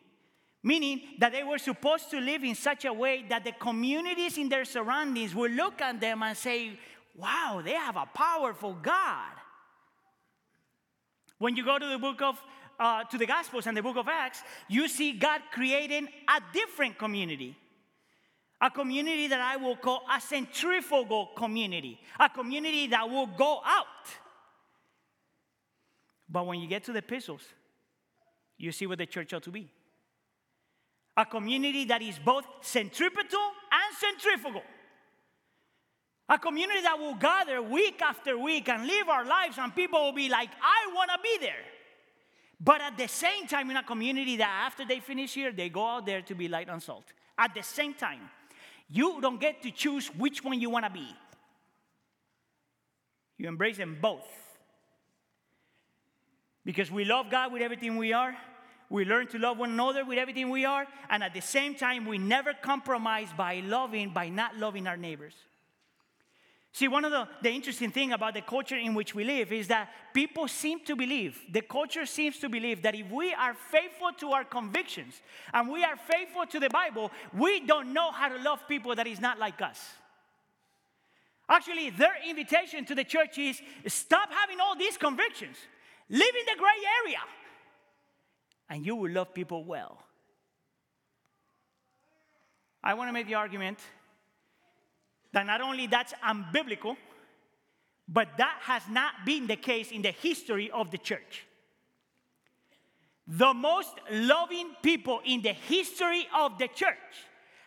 meaning 0.62 1.02
that 1.18 1.32
they 1.32 1.44
were 1.44 1.58
supposed 1.58 2.10
to 2.10 2.20
live 2.20 2.42
in 2.42 2.54
such 2.54 2.84
a 2.84 2.92
way 2.92 3.24
that 3.28 3.44
the 3.44 3.52
communities 3.52 4.38
in 4.38 4.48
their 4.48 4.64
surroundings 4.64 5.34
would 5.34 5.52
look 5.52 5.80
at 5.80 6.00
them 6.00 6.22
and 6.22 6.36
say, 6.36 6.78
Wow, 7.14 7.60
they 7.64 7.72
have 7.72 7.96
a 7.96 8.06
powerful 8.06 8.74
God. 8.74 9.32
When 11.38 11.56
you 11.56 11.64
go 11.64 11.78
to 11.78 11.86
the 11.86 11.98
book 11.98 12.22
of 12.22 12.40
uh, 12.78 13.04
to 13.04 13.18
the 13.18 13.26
Gospels 13.26 13.66
and 13.66 13.76
the 13.76 13.82
book 13.82 13.96
of 13.96 14.08
Acts, 14.08 14.42
you 14.68 14.88
see 14.88 15.12
God 15.12 15.40
creating 15.52 16.08
a 16.28 16.40
different 16.52 16.96
community. 16.96 17.56
A 18.60 18.70
community 18.70 19.28
that 19.28 19.40
I 19.40 19.56
will 19.56 19.76
call 19.76 20.02
a 20.12 20.20
centrifugal 20.20 21.30
community, 21.36 22.00
a 22.18 22.28
community 22.28 22.88
that 22.88 23.08
will 23.08 23.26
go 23.26 23.60
out. 23.64 23.86
But 26.28 26.46
when 26.46 26.60
you 26.60 26.68
get 26.68 26.84
to 26.84 26.92
the 26.92 26.98
epistles, 26.98 27.42
you 28.56 28.72
see 28.72 28.86
what 28.86 28.98
the 28.98 29.06
church 29.06 29.32
ought 29.32 29.44
to 29.44 29.50
be 29.50 29.70
a 31.18 31.26
community 31.26 31.84
that 31.84 32.00
is 32.00 32.16
both 32.24 32.44
centripetal 32.60 33.50
and 33.72 33.96
centrifugal. 33.96 34.62
A 36.28 36.38
community 36.38 36.80
that 36.82 36.96
will 36.96 37.16
gather 37.16 37.60
week 37.60 38.00
after 38.00 38.38
week 38.38 38.68
and 38.68 38.86
live 38.86 39.08
our 39.08 39.24
lives, 39.24 39.58
and 39.58 39.74
people 39.74 39.98
will 40.00 40.12
be 40.12 40.28
like, 40.28 40.50
I 40.62 40.94
want 40.94 41.10
to 41.10 41.18
be 41.20 41.44
there. 41.44 41.64
But 42.60 42.80
at 42.80 42.96
the 42.96 43.08
same 43.08 43.48
time, 43.48 43.68
in 43.70 43.76
a 43.76 43.82
community 43.82 44.36
that 44.36 44.66
after 44.66 44.84
they 44.84 45.00
finish 45.00 45.34
here, 45.34 45.50
they 45.50 45.68
go 45.68 45.84
out 45.84 46.06
there 46.06 46.22
to 46.22 46.34
be 46.36 46.46
light 46.46 46.68
and 46.68 46.80
salt. 46.80 47.06
At 47.36 47.52
the 47.52 47.62
same 47.62 47.94
time, 47.94 48.30
you 48.90 49.20
don't 49.20 49.40
get 49.40 49.62
to 49.62 49.70
choose 49.70 50.08
which 50.08 50.42
one 50.42 50.60
you 50.60 50.70
want 50.70 50.84
to 50.84 50.90
be. 50.90 51.08
You 53.36 53.48
embrace 53.48 53.76
them 53.76 53.98
both. 54.00 54.26
Because 56.64 56.90
we 56.90 57.04
love 57.04 57.30
God 57.30 57.52
with 57.52 57.62
everything 57.62 57.96
we 57.96 58.12
are, 58.12 58.36
we 58.90 59.04
learn 59.04 59.26
to 59.28 59.38
love 59.38 59.58
one 59.58 59.70
another 59.70 60.04
with 60.04 60.18
everything 60.18 60.50
we 60.50 60.64
are, 60.64 60.86
and 61.10 61.22
at 61.22 61.34
the 61.34 61.40
same 61.40 61.74
time, 61.74 62.06
we 62.06 62.18
never 62.18 62.52
compromise 62.54 63.28
by 63.36 63.60
loving, 63.60 64.10
by 64.10 64.28
not 64.28 64.56
loving 64.56 64.86
our 64.86 64.96
neighbors. 64.96 65.34
See, 66.72 66.86
one 66.86 67.04
of 67.04 67.10
the, 67.10 67.26
the 67.42 67.50
interesting 67.50 67.90
thing 67.90 68.12
about 68.12 68.34
the 68.34 68.42
culture 68.42 68.76
in 68.76 68.94
which 68.94 69.14
we 69.14 69.24
live 69.24 69.52
is 69.52 69.68
that 69.68 69.88
people 70.14 70.46
seem 70.46 70.84
to 70.84 70.94
believe, 70.94 71.40
the 71.50 71.62
culture 71.62 72.06
seems 72.06 72.38
to 72.38 72.48
believe 72.48 72.82
that 72.82 72.94
if 72.94 73.10
we 73.10 73.32
are 73.34 73.54
faithful 73.54 74.10
to 74.18 74.30
our 74.32 74.44
convictions 74.44 75.20
and 75.52 75.68
we 75.68 75.82
are 75.82 75.96
faithful 75.96 76.46
to 76.46 76.60
the 76.60 76.68
Bible, 76.68 77.10
we 77.32 77.60
don't 77.60 77.92
know 77.92 78.12
how 78.12 78.28
to 78.28 78.36
love 78.42 78.60
people 78.68 78.94
that 78.94 79.06
is 79.06 79.20
not 79.20 79.38
like 79.38 79.60
us. 79.62 79.80
Actually, 81.48 81.90
their 81.90 82.14
invitation 82.28 82.84
to 82.84 82.94
the 82.94 83.04
church 83.04 83.38
is 83.38 83.60
stop 83.86 84.30
having 84.30 84.60
all 84.60 84.76
these 84.76 84.98
convictions, 84.98 85.56
live 86.10 86.34
in 86.38 86.46
the 86.46 86.58
gray 86.58 86.68
area, 87.04 87.20
and 88.68 88.84
you 88.84 88.94
will 88.94 89.10
love 89.10 89.32
people 89.32 89.64
well. 89.64 89.98
I 92.84 92.94
want 92.94 93.08
to 93.08 93.12
make 93.12 93.26
the 93.26 93.34
argument 93.34 93.78
that 95.32 95.46
not 95.46 95.60
only 95.60 95.86
that's 95.86 96.14
unbiblical, 96.26 96.96
but 98.08 98.28
that 98.38 98.58
has 98.62 98.82
not 98.88 99.12
been 99.26 99.46
the 99.46 99.56
case 99.56 99.90
in 99.90 100.02
the 100.02 100.10
history 100.10 100.70
of 100.70 100.90
the 100.90 100.98
church. 100.98 101.46
The 103.26 103.52
most 103.52 103.92
loving 104.10 104.70
people 104.82 105.20
in 105.24 105.42
the 105.42 105.52
history 105.52 106.26
of 106.34 106.58
the 106.58 106.68
church 106.68 106.96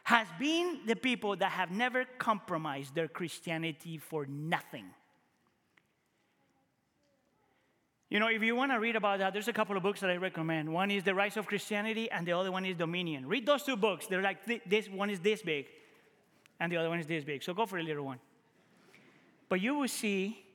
has 0.04 0.28
been 0.40 0.80
the 0.88 0.96
people 0.96 1.36
that 1.36 1.52
have 1.52 1.70
never 1.70 2.06
compromised 2.18 2.96
their 2.96 3.08
Christianity 3.08 4.00
for 4.00 4.26
nothing. 4.26 4.86
You 8.10 8.20
know, 8.20 8.28
if 8.28 8.42
you 8.42 8.56
want 8.56 8.72
to 8.72 8.80
read 8.80 8.96
about 8.96 9.20
that, 9.20 9.32
there's 9.32 9.48
a 9.48 9.54
couple 9.54 9.78
of 9.78 9.84
books 9.84 10.02
that 10.02 10.10
I 10.10 10.18
recommend. 10.18 10.74
One 10.74 10.90
is 10.90 11.04
The 11.04 11.14
Rise 11.14 11.38
of 11.38 11.46
Christianity, 11.46 12.10
and 12.10 12.26
the 12.28 12.34
other 12.34 12.52
one 12.52 12.66
is 12.66 12.76
Dominion. 12.76 13.28
Read 13.28 13.46
those 13.46 13.64
two 13.64 13.78
books. 13.78 14.08
They're 14.08 14.24
like 14.24 14.44
th- 14.46 14.64
this 14.66 14.90
one 14.90 15.12
is 15.12 15.20
this 15.20 15.44
big 15.44 15.68
and 16.62 16.72
the 16.72 16.78
other 16.78 16.90
one 16.90 17.00
is 17.00 17.08
this 17.08 17.24
big. 17.24 17.42
So 17.42 17.56
go 17.56 17.66
for 17.66 17.80
the 17.80 17.84
little 17.84 18.06
one. 18.06 18.20
But 19.50 19.62
you 19.62 19.74
will 19.74 19.88
see 19.88 20.46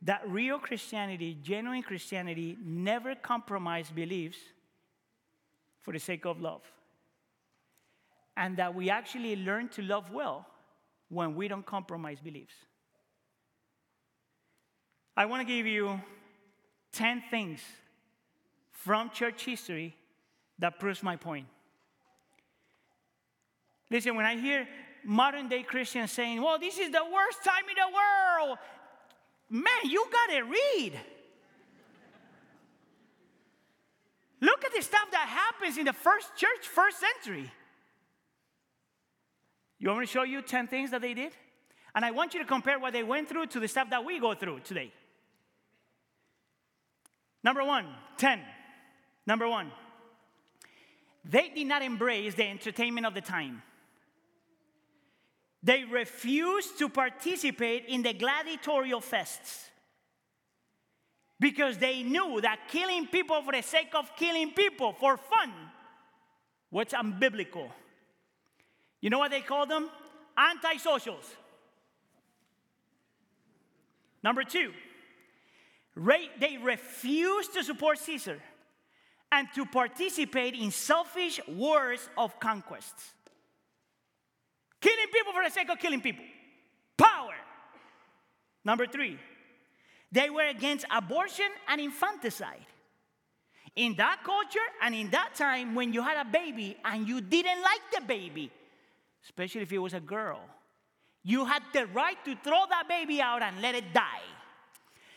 that 0.00 0.22
real 0.26 0.58
Christianity, 0.58 1.36
genuine 1.42 1.82
Christianity, 1.82 2.56
never 2.64 3.14
compromise 3.14 3.90
beliefs 3.90 4.38
for 5.82 5.92
the 5.92 5.98
sake 5.98 6.24
of 6.24 6.40
love. 6.40 6.62
And 8.38 8.56
that 8.56 8.74
we 8.74 8.88
actually 8.88 9.36
learn 9.36 9.68
to 9.70 9.82
love 9.82 10.10
well 10.10 10.46
when 11.10 11.34
we 11.34 11.46
don't 11.46 11.66
compromise 11.66 12.18
beliefs. 12.18 12.54
I 15.14 15.26
want 15.26 15.46
to 15.46 15.54
give 15.54 15.66
you 15.66 16.00
10 16.92 17.22
things 17.30 17.60
from 18.72 19.10
church 19.10 19.44
history 19.44 19.94
that 20.58 20.80
proves 20.80 21.02
my 21.02 21.16
point. 21.16 21.46
Listen, 23.90 24.16
when 24.16 24.24
I 24.24 24.36
hear 24.36 24.66
modern 25.06 25.48
day 25.48 25.62
Christians 25.62 26.12
saying, 26.12 26.42
well, 26.42 26.58
this 26.58 26.78
is 26.78 26.90
the 26.90 27.02
worst 27.12 27.44
time 27.44 27.64
in 27.68 27.76
the 27.76 27.94
world. 27.94 28.58
Man, 29.48 29.90
you 29.90 30.04
got 30.10 30.34
to 30.34 30.42
read. 30.42 31.00
Look 34.40 34.64
at 34.64 34.72
the 34.74 34.82
stuff 34.82 35.08
that 35.12 35.28
happens 35.28 35.78
in 35.78 35.86
the 35.86 35.92
first 35.92 36.36
church, 36.36 36.66
first 36.66 36.98
century. 37.00 37.50
You 39.78 39.88
want 39.88 40.00
me 40.00 40.06
to 40.06 40.12
show 40.12 40.24
you 40.24 40.42
10 40.42 40.66
things 40.66 40.90
that 40.90 41.00
they 41.00 41.14
did? 41.14 41.32
And 41.94 42.04
I 42.04 42.10
want 42.10 42.34
you 42.34 42.40
to 42.40 42.46
compare 42.46 42.78
what 42.78 42.92
they 42.92 43.02
went 43.02 43.28
through 43.28 43.46
to 43.46 43.60
the 43.60 43.68
stuff 43.68 43.88
that 43.90 44.04
we 44.04 44.20
go 44.20 44.34
through 44.34 44.60
today. 44.60 44.92
Number 47.42 47.64
one, 47.64 47.86
10. 48.18 48.40
Number 49.26 49.48
one, 49.48 49.70
they 51.24 51.48
did 51.48 51.66
not 51.66 51.82
embrace 51.82 52.34
the 52.34 52.44
entertainment 52.44 53.06
of 53.06 53.14
the 53.14 53.20
time. 53.20 53.62
They 55.62 55.84
refused 55.84 56.78
to 56.78 56.88
participate 56.88 57.86
in 57.88 58.02
the 58.02 58.12
gladiatorial 58.12 59.00
fests 59.00 59.68
because 61.40 61.78
they 61.78 62.02
knew 62.02 62.40
that 62.40 62.68
killing 62.68 63.06
people 63.06 63.42
for 63.42 63.52
the 63.52 63.62
sake 63.62 63.94
of 63.94 64.14
killing 64.16 64.52
people 64.52 64.92
for 64.92 65.16
fun 65.16 65.52
was 66.70 66.88
unbiblical. 66.88 67.70
You 69.00 69.10
know 69.10 69.18
what 69.18 69.30
they 69.30 69.40
called 69.40 69.68
them? 69.68 69.90
Antisocials. 70.38 71.24
Number 74.22 74.42
two, 74.44 74.72
they 75.96 76.58
refused 76.62 77.54
to 77.54 77.62
support 77.62 77.98
Caesar 77.98 78.40
and 79.30 79.48
to 79.54 79.66
participate 79.66 80.54
in 80.54 80.70
selfish 80.70 81.40
wars 81.48 82.08
of 82.16 82.38
conquests. 82.40 83.14
Killing 84.86 85.08
people 85.12 85.32
for 85.32 85.42
the 85.42 85.50
sake 85.50 85.68
of 85.68 85.80
killing 85.80 86.00
people. 86.00 86.24
Power. 86.96 87.34
Number 88.64 88.86
three, 88.86 89.18
they 90.12 90.30
were 90.30 90.46
against 90.46 90.86
abortion 90.94 91.46
and 91.66 91.80
infanticide. 91.80 92.66
In 93.74 93.96
that 93.96 94.20
culture 94.22 94.68
and 94.80 94.94
in 94.94 95.10
that 95.10 95.34
time, 95.34 95.74
when 95.74 95.92
you 95.92 96.02
had 96.02 96.24
a 96.24 96.30
baby 96.30 96.76
and 96.84 97.08
you 97.08 97.20
didn't 97.20 97.62
like 97.62 97.80
the 97.96 98.00
baby, 98.06 98.52
especially 99.24 99.62
if 99.62 99.72
it 99.72 99.78
was 99.78 99.92
a 99.92 100.00
girl, 100.00 100.40
you 101.24 101.44
had 101.44 101.64
the 101.72 101.86
right 101.86 102.24
to 102.24 102.36
throw 102.44 102.62
that 102.70 102.86
baby 102.88 103.20
out 103.20 103.42
and 103.42 103.60
let 103.60 103.74
it 103.74 103.92
die. 103.92 104.22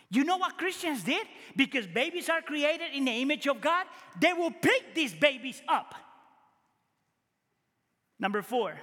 You 0.09 0.23
know 0.23 0.37
what 0.37 0.57
Christians 0.57 1.03
did? 1.03 1.27
Because 1.55 1.85
babies 1.85 2.27
are 2.27 2.41
created 2.41 2.87
in 2.95 3.05
the 3.05 3.11
image 3.11 3.47
of 3.47 3.61
God, 3.61 3.85
they 4.19 4.33
will 4.33 4.49
pick 4.49 4.95
these 4.95 5.13
babies 5.13 5.61
up. 5.69 5.93
Number 8.19 8.41
four, 8.41 8.73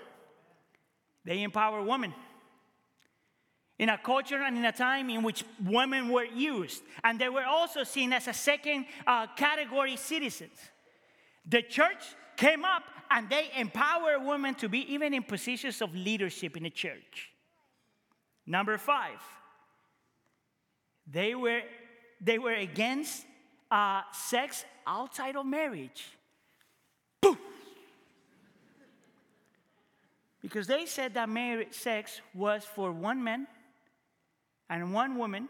they 1.26 1.42
empower 1.42 1.82
women. 1.82 2.14
In 3.78 3.90
a 3.90 3.98
culture 3.98 4.40
and 4.40 4.56
in 4.56 4.64
a 4.64 4.72
time 4.72 5.10
in 5.10 5.22
which 5.22 5.44
women 5.62 6.08
were 6.08 6.24
used, 6.24 6.82
and 7.04 7.20
they 7.20 7.28
were 7.28 7.44
also 7.44 7.84
seen 7.84 8.12
as 8.14 8.26
a 8.26 8.32
second 8.32 8.86
uh, 9.06 9.26
category 9.36 9.96
citizens. 9.96 10.58
The 11.44 11.60
church 11.62 12.02
came 12.36 12.64
up 12.64 12.84
and 13.10 13.28
they 13.28 13.50
empowered 13.56 14.24
women 14.24 14.54
to 14.56 14.68
be 14.68 14.92
even 14.92 15.12
in 15.12 15.22
positions 15.22 15.82
of 15.82 15.94
leadership 15.94 16.56
in 16.56 16.62
the 16.62 16.70
church. 16.70 17.32
Number 18.46 18.78
five, 18.78 19.20
they 21.06 21.34
were, 21.34 21.60
they 22.20 22.38
were 22.38 22.54
against 22.54 23.26
uh, 23.70 24.02
sex 24.12 24.64
outside 24.86 25.36
of 25.36 25.44
marriage. 25.44 26.08
Boom! 27.20 27.38
Because 30.42 30.66
they 30.66 30.87
said 30.87 31.14
that 31.14 31.29
marriage 31.29 31.72
sex 31.72 32.20
was 32.35 32.64
for 32.64 32.92
one 32.92 33.22
man 33.22 33.46
and 34.68 34.92
one 34.92 35.16
woman 35.16 35.49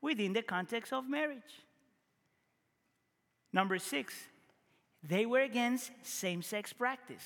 within 0.00 0.32
the 0.32 0.42
context 0.42 0.92
of 0.92 1.08
marriage. 1.08 1.62
Number 3.52 3.78
six, 3.78 4.14
They 5.02 5.26
were 5.26 5.40
against 5.40 5.92
same 6.02 6.42
sex 6.42 6.72
practice. 6.72 7.22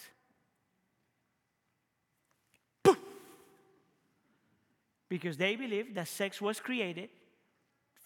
Because 5.09 5.37
they 5.37 5.57
believed 5.57 5.95
that 5.95 6.09
sex 6.09 6.41
was 6.41 6.59
created 6.59 7.11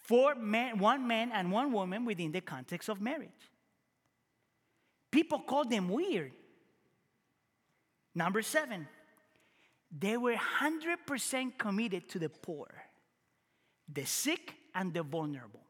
for 0.03 0.35
man, 0.35 0.79
one 0.79 1.07
man 1.07 1.31
and 1.33 1.53
one 1.53 1.73
woman 1.73 2.05
within 2.05 2.33
the 2.33 2.41
context 2.41 2.89
of 2.89 3.01
marriage. 3.01 3.31
People 5.13 5.39
called 5.39 5.71
them 5.71 5.89
weird. 5.89 6.33
Number 8.17 8.41
seven, 8.41 8.89
they 9.97 10.17
were 10.17 10.35
100% 10.35 11.59
committed 11.59 12.09
to 12.09 12.19
the 12.19 12.31
poor, 12.31 12.67
the 13.93 14.07
sick, 14.07 14.55
and 14.75 14.93
the 14.95 15.03
vulnerable. 15.03 15.61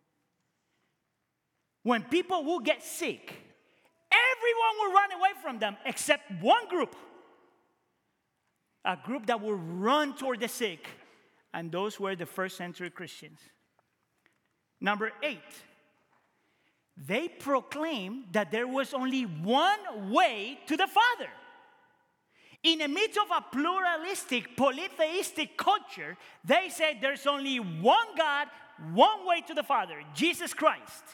When 1.83 2.05
people 2.05 2.45
will 2.45 2.61
get 2.61 2.85
sick, 2.85 3.35
everyone 4.13 4.75
will 4.79 4.93
run 4.95 5.13
away 5.13 5.31
from 5.43 5.59
them 5.59 5.77
except 5.85 6.31
one 6.41 6.69
group 6.69 6.95
a 8.85 8.97
group 8.97 9.27
that 9.27 9.41
will 9.41 9.57
run 9.57 10.15
toward 10.15 10.39
the 10.39 10.47
sick, 10.47 10.87
and 11.53 11.73
those 11.73 11.99
were 11.99 12.15
the 12.15 12.25
first 12.25 12.57
century 12.57 12.89
Christians. 12.89 13.41
Number 14.81 15.11
eight, 15.25 15.41
they 16.97 17.27
proclaimed 17.27 18.27
that 18.31 18.53
there 18.53 18.69
was 18.69 18.95
only 18.95 19.23
one 19.23 20.13
way 20.13 20.61
to 20.69 20.77
the 20.77 20.87
Father. 20.87 21.29
In 22.67 22.81
the 22.81 22.89
midst 22.89 23.17
of 23.17 23.29
a 23.31 23.41
pluralistic, 23.41 24.57
polytheistic 24.57 25.57
culture, 25.57 26.17
they 26.45 26.69
said 26.69 26.97
there's 27.01 27.25
only 27.25 27.61
one 27.61 28.09
God, 28.19 28.49
one 28.93 29.25
way 29.25 29.41
to 29.43 29.55
the 29.55 29.63
Father, 29.63 30.03
Jesus 30.15 30.53
Christ. 30.53 31.05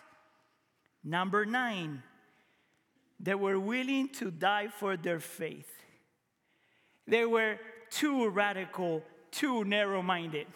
Number 1.04 1.44
nine, 1.44 2.02
they 3.20 3.34
were 3.34 3.60
willing 3.60 4.08
to 4.14 4.30
die 4.30 4.68
for 4.68 4.96
their 4.96 5.20
faith. 5.20 5.68
They 7.06 7.26
were 7.26 7.58
too 7.90 8.30
radical, 8.30 9.02
too 9.30 9.62
narrow 9.64 10.00
minded. 10.00 10.46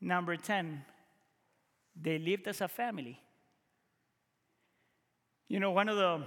Number 0.00 0.36
10, 0.36 0.84
they 2.00 2.20
lived 2.20 2.46
as 2.46 2.60
a 2.60 2.68
family. 2.68 3.18
You 5.48 5.58
know, 5.58 5.72
one 5.72 5.88
of 5.88 5.96
the 5.96 6.22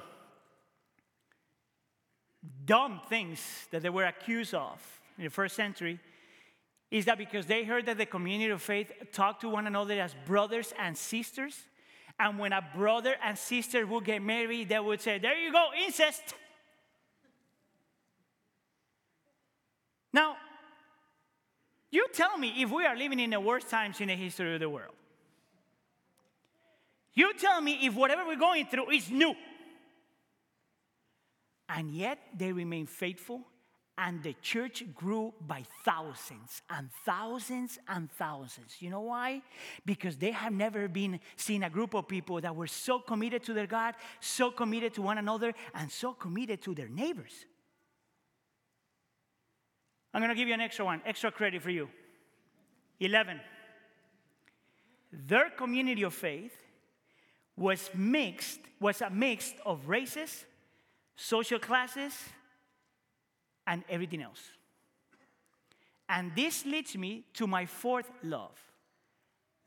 dumb 2.66 3.02
things 3.10 3.40
that 3.72 3.82
they 3.82 3.90
were 3.90 4.06
accused 4.06 4.54
of 4.54 4.80
in 5.18 5.24
the 5.26 5.30
first 5.30 5.56
century 5.56 6.00
is 6.92 7.06
that 7.06 7.18
because 7.18 7.46
they 7.48 7.64
heard 7.64 7.86
that 7.88 7.98
the 7.98 8.06
community 8.06 8.52
of 8.52 8.62
faith 8.62 8.92
talked 9.12 9.42
to 9.42 9.50
one 9.50 9.66
another 9.66 10.00
as 10.00 10.16
brothers 10.26 10.74
and 10.78 10.96
sisters, 10.96 11.60
and 12.20 12.38
when 12.38 12.54
a 12.54 12.64
brother 12.76 13.16
and 13.24 13.38
sister 13.38 13.86
would 13.88 14.06
get 14.06 14.22
married, 14.22 14.70
they 14.70 14.80
would 14.80 15.02
say, 15.02 15.18
There 15.18 15.36
you 15.36 15.52
go, 15.52 15.70
incest. 15.84 16.22
Now, 20.14 20.38
you 21.90 22.08
tell 22.14 22.38
me 22.38 22.54
if 22.58 22.70
we 22.70 22.86
are 22.86 22.96
living 22.96 23.20
in 23.20 23.32
the 23.32 23.40
worst 23.40 23.70
times 23.70 24.00
in 24.00 24.10
the 24.10 24.16
history 24.16 24.54
of 24.54 24.60
the 24.60 24.70
world. 24.70 24.94
You 27.16 27.34
tell 27.34 27.62
me 27.62 27.80
if 27.84 27.96
whatever 27.96 28.26
we're 28.26 28.36
going 28.36 28.66
through 28.68 28.92
is 28.92 29.10
new. 29.10 29.34
And 31.70 31.92
yet 31.92 32.20
they 32.38 32.52
remained 32.52 32.90
faithful, 32.90 33.42
and 33.98 34.22
the 34.24 34.36
church 34.42 34.84
grew 34.96 35.34
by 35.40 35.64
thousands 35.86 36.62
and 36.70 36.90
thousands 37.06 37.78
and 37.88 38.12
thousands. 38.12 38.82
You 38.82 38.90
know 38.90 39.02
why? 39.02 39.42
Because 39.86 40.18
they 40.18 40.32
have 40.32 40.52
never 40.52 40.88
been 40.88 41.20
seen 41.36 41.64
a 41.64 41.70
group 41.70 41.94
of 41.94 42.08
people 42.08 42.42
that 42.42 42.56
were 42.56 42.68
so 42.68 43.00
committed 43.00 43.44
to 43.44 43.54
their 43.54 43.68
God, 43.68 43.96
so 44.20 44.52
committed 44.52 44.94
to 44.96 45.02
one 45.02 45.18
another, 45.18 45.54
and 45.76 45.92
so 45.92 46.14
committed 46.14 46.62
to 46.64 46.74
their 46.74 46.90
neighbors. 46.90 47.46
I'm 50.14 50.22
going 50.22 50.30
to 50.30 50.36
give 50.36 50.48
you 50.48 50.54
an 50.54 50.62
extra 50.62 50.86
one, 50.86 51.02
extra 51.06 51.32
credit 51.32 51.62
for 51.62 51.72
you. 51.72 51.90
11. 53.00 53.40
Their 55.12 55.50
community 55.50 56.04
of 56.04 56.14
faith 56.14 56.54
was 57.56 57.90
mixed, 57.94 58.60
was 58.80 59.02
a 59.02 59.10
mix 59.10 59.54
of 59.66 59.88
races, 59.88 60.46
social 61.16 61.60
classes, 61.60 62.14
and 63.68 63.84
everything 63.90 64.22
else. 64.22 64.42
And 66.10 66.32
this 66.36 66.66
leads 66.66 66.98
me 66.98 67.24
to 67.36 67.48
my 67.48 67.66
fourth 67.66 68.10
love 68.24 68.60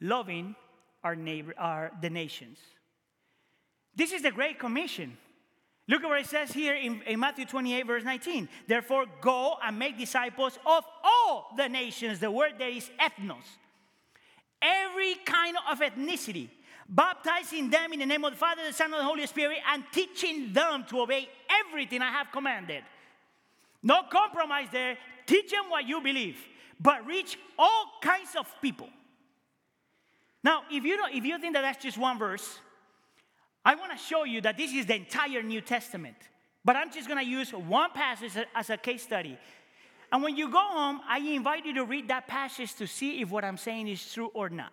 loving 0.01 0.55
our 1.03 1.17
neighbor, 1.17 1.55
our, 1.57 1.91
the 2.03 2.11
nations. 2.11 2.59
This 3.95 4.13
is 4.13 4.23
the 4.23 4.31
Great 4.31 4.59
Commission. 4.59 5.17
Look 5.89 6.03
at 6.03 6.09
what 6.09 6.21
it 6.21 6.27
says 6.27 6.53
here 6.53 6.75
in, 6.75 7.01
in, 7.07 7.21
Matthew 7.21 7.47
28, 7.47 7.87
verse 7.87 8.05
19. 8.05 8.49
Therefore, 8.67 9.07
go 9.21 9.55
and 9.65 9.79
make 9.79 9.97
disciples 9.97 10.59
of 10.67 10.85
all 11.03 11.55
the 11.57 11.69
nations. 11.69 12.19
The 12.19 12.31
word 12.31 12.55
there 12.59 12.69
is 12.69 12.91
ethnos. 13.01 13.47
Every 14.61 15.15
kind 15.25 15.57
of 15.71 15.79
ethnicity, 15.79 16.49
baptizing 16.89 17.71
them 17.71 17.93
in 17.93 18.01
the 18.01 18.07
name 18.07 18.25
of 18.25 18.33
the 18.33 18.39
Father, 18.39 18.63
the 18.67 18.73
Son, 18.73 18.93
and 18.93 19.01
the 19.01 19.05
Holy 19.05 19.27
Spirit, 19.27 19.59
and 19.73 19.85
teaching 19.93 20.53
them 20.53 20.85
to 20.89 21.01
obey 21.01 21.29
everything 21.67 22.03
I 22.03 22.11
have 22.11 22.31
commanded. 22.33 22.83
No 23.83 24.03
compromise 24.11 24.69
there. 24.73 24.97
Teach 25.27 25.51
them 25.51 25.65
what 25.69 25.87
you 25.87 26.01
believe, 26.01 26.39
but 26.81 27.07
reach 27.07 27.39
all 27.59 27.93
kinds 28.01 28.37
of 28.39 28.47
people. 28.63 28.89
Now, 30.43 30.63
if 30.71 30.85
you, 30.85 30.97
don't, 30.97 31.13
if 31.13 31.25
you 31.25 31.39
think 31.41 31.55
that 31.55 31.63
that's 31.63 31.83
just 31.83 31.99
one 31.99 32.19
verse, 32.19 32.61
I 33.65 33.75
want 33.75 33.91
to 33.91 33.99
show 33.99 34.23
you 34.23 34.41
that 34.43 34.57
this 34.57 34.73
is 34.73 34.87
the 34.87 34.95
entire 34.95 35.43
New 35.43 35.61
Testament, 35.61 36.17
but 36.65 36.77
I'm 36.77 36.93
just 36.93 37.09
going 37.09 37.19
to 37.19 37.29
use 37.29 37.51
one 37.51 37.91
passage 37.91 38.33
as 38.55 38.71
a 38.71 38.77
case 38.77 39.03
study. 39.03 39.37
And 40.13 40.23
when 40.23 40.37
you 40.37 40.49
go 40.49 40.61
home, 40.61 41.01
I 41.09 41.19
invite 41.19 41.67
you 41.67 41.75
to 41.75 41.85
read 41.85 42.07
that 42.09 42.29
passage 42.29 42.75
to 42.75 42.87
see 42.87 43.21
if 43.21 43.31
what 43.31 43.45
I'm 43.45 43.57
saying 43.57 43.89
is 43.89 44.13
true 44.13 44.31
or 44.35 44.49
not. 44.49 44.73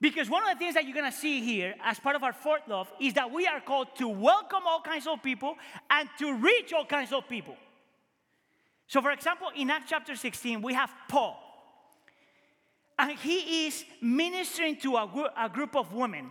Because 0.00 0.28
one 0.28 0.42
of 0.42 0.50
the 0.50 0.58
things 0.58 0.74
that 0.74 0.84
you're 0.84 0.94
going 0.94 1.10
to 1.10 1.16
see 1.16 1.42
here 1.42 1.74
as 1.82 1.98
part 1.98 2.16
of 2.16 2.22
our 2.22 2.32
fourth 2.32 2.62
love 2.68 2.92
is 3.00 3.14
that 3.14 3.30
we 3.32 3.46
are 3.46 3.60
called 3.60 3.88
to 3.96 4.08
welcome 4.08 4.62
all 4.66 4.80
kinds 4.80 5.06
of 5.06 5.22
people 5.22 5.56
and 5.90 6.08
to 6.18 6.34
reach 6.34 6.72
all 6.72 6.84
kinds 6.84 7.12
of 7.12 7.26
people. 7.28 7.56
So, 8.88 9.00
for 9.00 9.10
example, 9.10 9.48
in 9.56 9.70
Acts 9.70 9.86
chapter 9.88 10.14
16, 10.14 10.60
we 10.60 10.74
have 10.74 10.92
Paul. 11.08 11.42
And 12.98 13.18
he 13.18 13.66
is 13.66 13.84
ministering 14.00 14.76
to 14.80 14.96
a, 14.96 15.32
a 15.38 15.48
group 15.48 15.74
of 15.74 15.92
women 15.92 16.30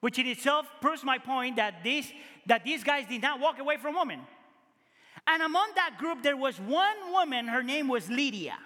which 0.00 0.18
in 0.18 0.26
itself 0.26 0.66
proves 0.80 1.02
my 1.02 1.18
point 1.18 1.56
that, 1.56 1.82
this, 1.82 2.12
that 2.46 2.64
these 2.64 2.84
guys 2.84 3.06
did 3.08 3.22
not 3.22 3.40
walk 3.40 3.58
away 3.58 3.76
from 3.76 3.96
women. 3.96 4.20
And 5.26 5.42
among 5.42 5.70
that 5.74 5.96
group, 5.98 6.22
there 6.22 6.36
was 6.36 6.60
one 6.60 7.10
woman, 7.10 7.48
her 7.48 7.62
name 7.62 7.88
was 7.88 8.08
Lydia. 8.08 8.56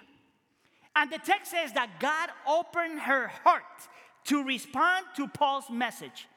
And 0.95 1.11
the 1.11 1.17
text 1.17 1.51
says 1.51 1.71
that 1.73 1.99
God 1.99 2.29
opened 2.47 2.99
her 2.99 3.29
heart 3.43 3.63
to 4.25 4.43
respond 4.43 5.05
to 5.15 5.27
Paul's 5.27 5.69
message. 5.69 6.27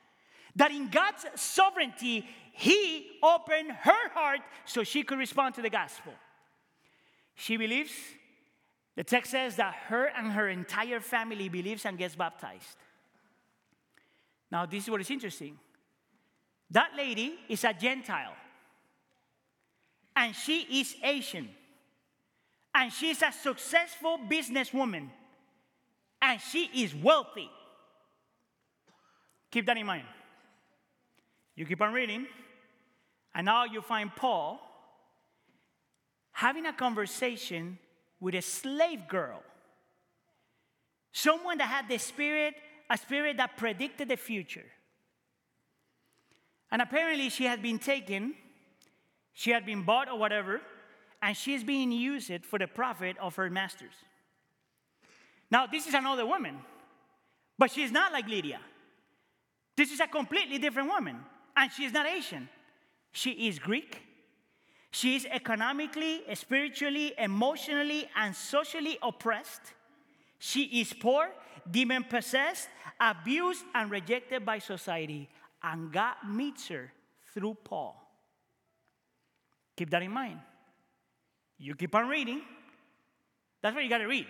That 0.56 0.70
in 0.70 0.88
God's 0.88 1.26
sovereignty, 1.34 2.26
He 2.52 3.06
opened 3.22 3.72
her 3.72 4.08
heart 4.10 4.40
so 4.64 4.84
she 4.84 5.02
could 5.02 5.18
respond 5.18 5.54
to 5.56 5.62
the 5.62 5.70
gospel. 5.70 6.12
She 7.34 7.56
believes, 7.56 7.92
the 8.94 9.02
text 9.02 9.32
says 9.32 9.56
that 9.56 9.74
her 9.88 10.06
and 10.06 10.32
her 10.32 10.48
entire 10.48 11.00
family 11.00 11.48
believes 11.48 11.84
and 11.84 11.98
gets 11.98 12.14
baptized. 12.14 12.76
Now, 14.52 14.66
this 14.66 14.84
is 14.84 14.90
what 14.90 15.00
is 15.00 15.10
interesting. 15.10 15.58
That 16.70 16.92
lady 16.96 17.34
is 17.48 17.64
a 17.64 17.72
Gentile, 17.72 18.34
and 20.14 20.34
she 20.34 20.60
is 20.80 20.94
Asian, 21.02 21.48
and 22.72 22.92
she's 22.92 23.20
a 23.22 23.32
successful 23.32 24.18
businesswoman, 24.28 25.08
and 26.22 26.40
she 26.40 26.70
is 26.72 26.94
wealthy. 26.94 27.50
Keep 29.54 29.66
that 29.66 29.76
in 29.76 29.86
mind. 29.86 30.02
You 31.54 31.64
keep 31.64 31.80
on 31.80 31.92
reading, 31.92 32.26
and 33.36 33.44
now 33.44 33.62
you 33.62 33.82
find 33.82 34.10
Paul 34.16 34.58
having 36.32 36.66
a 36.66 36.72
conversation 36.72 37.78
with 38.18 38.34
a 38.34 38.42
slave 38.42 39.06
girl, 39.06 39.44
someone 41.12 41.58
that 41.58 41.68
had 41.68 41.88
the 41.88 41.98
spirit 41.98 42.54
a 42.90 42.98
spirit 42.98 43.36
that 43.36 43.56
predicted 43.56 44.08
the 44.08 44.16
future. 44.16 44.66
And 46.72 46.82
apparently, 46.82 47.28
she 47.28 47.44
had 47.44 47.62
been 47.62 47.78
taken, 47.78 48.34
she 49.34 49.52
had 49.52 49.64
been 49.64 49.84
bought 49.84 50.08
or 50.08 50.18
whatever, 50.18 50.62
and 51.22 51.36
she's 51.36 51.62
being 51.62 51.92
used 51.92 52.44
for 52.44 52.58
the 52.58 52.66
profit 52.66 53.16
of 53.18 53.36
her 53.36 53.48
masters. 53.50 53.94
Now, 55.48 55.68
this 55.68 55.86
is 55.86 55.94
another 55.94 56.26
woman, 56.26 56.58
but 57.56 57.70
she's 57.70 57.92
not 57.92 58.12
like 58.12 58.26
Lydia. 58.26 58.58
This 59.76 59.90
is 59.90 60.00
a 60.00 60.06
completely 60.06 60.58
different 60.58 60.88
woman, 60.88 61.18
and 61.56 61.70
she 61.72 61.84
is 61.84 61.92
not 61.92 62.06
Asian. 62.06 62.48
She 63.12 63.48
is 63.48 63.58
Greek. 63.58 64.00
She 64.90 65.16
is 65.16 65.26
economically, 65.26 66.22
spiritually, 66.34 67.14
emotionally, 67.18 68.08
and 68.14 68.34
socially 68.34 68.98
oppressed. 69.02 69.62
She 70.38 70.80
is 70.80 70.92
poor, 70.92 71.30
demon 71.68 72.04
possessed, 72.04 72.68
abused, 73.00 73.64
and 73.74 73.90
rejected 73.90 74.44
by 74.44 74.58
society. 74.58 75.28
and 75.62 75.90
God 75.90 76.14
meets 76.28 76.68
her 76.68 76.92
through 77.32 77.54
Paul. 77.64 77.96
Keep 79.76 79.90
that 79.90 80.02
in 80.02 80.10
mind. 80.10 80.38
You 81.58 81.74
keep 81.74 81.94
on 81.94 82.08
reading. 82.08 82.42
That's 83.62 83.74
what 83.74 83.82
you 83.82 83.90
got 83.90 83.98
to 83.98 84.06
read. 84.06 84.26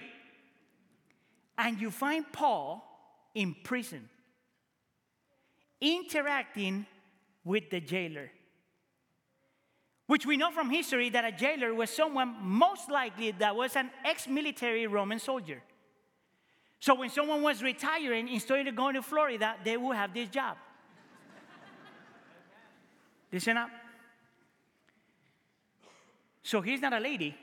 And 1.59 1.81
you 1.81 1.91
find 1.91 2.25
Paul 2.33 2.85
in 3.35 3.55
prison, 3.65 4.09
interacting 5.81 6.87
with 7.45 7.71
the 7.71 7.81
jailer. 7.81 8.31
Which 10.07 10.27
we 10.27 10.37
know 10.37 10.51
from 10.51 10.71
history 10.71 11.09
that 11.11 11.25
a 11.25 11.33
jailer 11.33 11.73
was 11.75 11.91
someone 11.91 12.37
most 12.43 12.91
likely 12.91 13.31
that 13.33 13.57
was 13.57 13.75
an 13.77 13.91
ex 14.05 14.29
military 14.29 14.87
Roman 14.87 15.19
soldier. 15.19 15.63
So 16.79 16.95
when 16.95 17.09
someone 17.09 17.41
was 17.41 17.63
retiring, 17.63 18.29
instead 18.29 18.67
of 18.67 18.77
going 18.77 18.95
to 18.95 19.03
Florida, 19.03 19.55
they 19.65 19.77
would 19.79 19.97
have 19.97 20.13
this 20.13 20.29
job. 20.29 20.59
Listen 23.33 23.57
up. 23.57 23.71
So 26.43 26.61
he's 26.61 26.83
not 26.83 26.93
a 26.93 26.99
lady, 26.99 27.35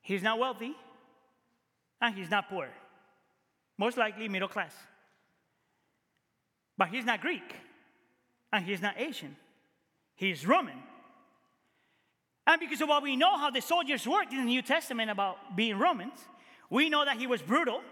he's 0.00 0.22
not 0.22 0.38
wealthy, 0.38 0.76
and 2.00 2.14
he's 2.14 2.30
not 2.30 2.48
poor. 2.48 2.68
Most 3.76 3.96
likely 3.96 4.28
middle 4.28 4.46
class. 4.46 4.72
But 6.80 6.88
he's 6.88 7.04
not 7.04 7.20
Greek, 7.20 7.56
and 8.50 8.64
he's 8.64 8.80
not 8.80 8.94
Asian. 8.98 9.36
He's 10.16 10.46
Roman. 10.46 10.78
And 12.46 12.58
because 12.58 12.80
of 12.80 12.88
what 12.88 13.02
we 13.02 13.16
know 13.16 13.36
how 13.36 13.50
the 13.50 13.60
soldiers 13.60 14.06
worked 14.06 14.32
in 14.32 14.38
the 14.38 14.44
New 14.46 14.62
Testament 14.62 15.10
about 15.10 15.54
being 15.54 15.78
Romans, 15.78 16.18
we 16.70 16.88
know 16.88 17.04
that 17.04 17.18
he 17.18 17.26
was 17.26 17.42
brutal, 17.42 17.82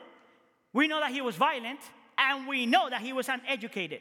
we 0.72 0.88
know 0.88 1.01
that 1.01 1.12
he 1.12 1.20
was 1.20 1.37
violent, 1.37 1.81
and 2.16 2.48
we 2.48 2.64
know 2.64 2.88
that 2.88 3.03
he 3.03 3.12
was 3.12 3.29
uneducated. 3.29 4.01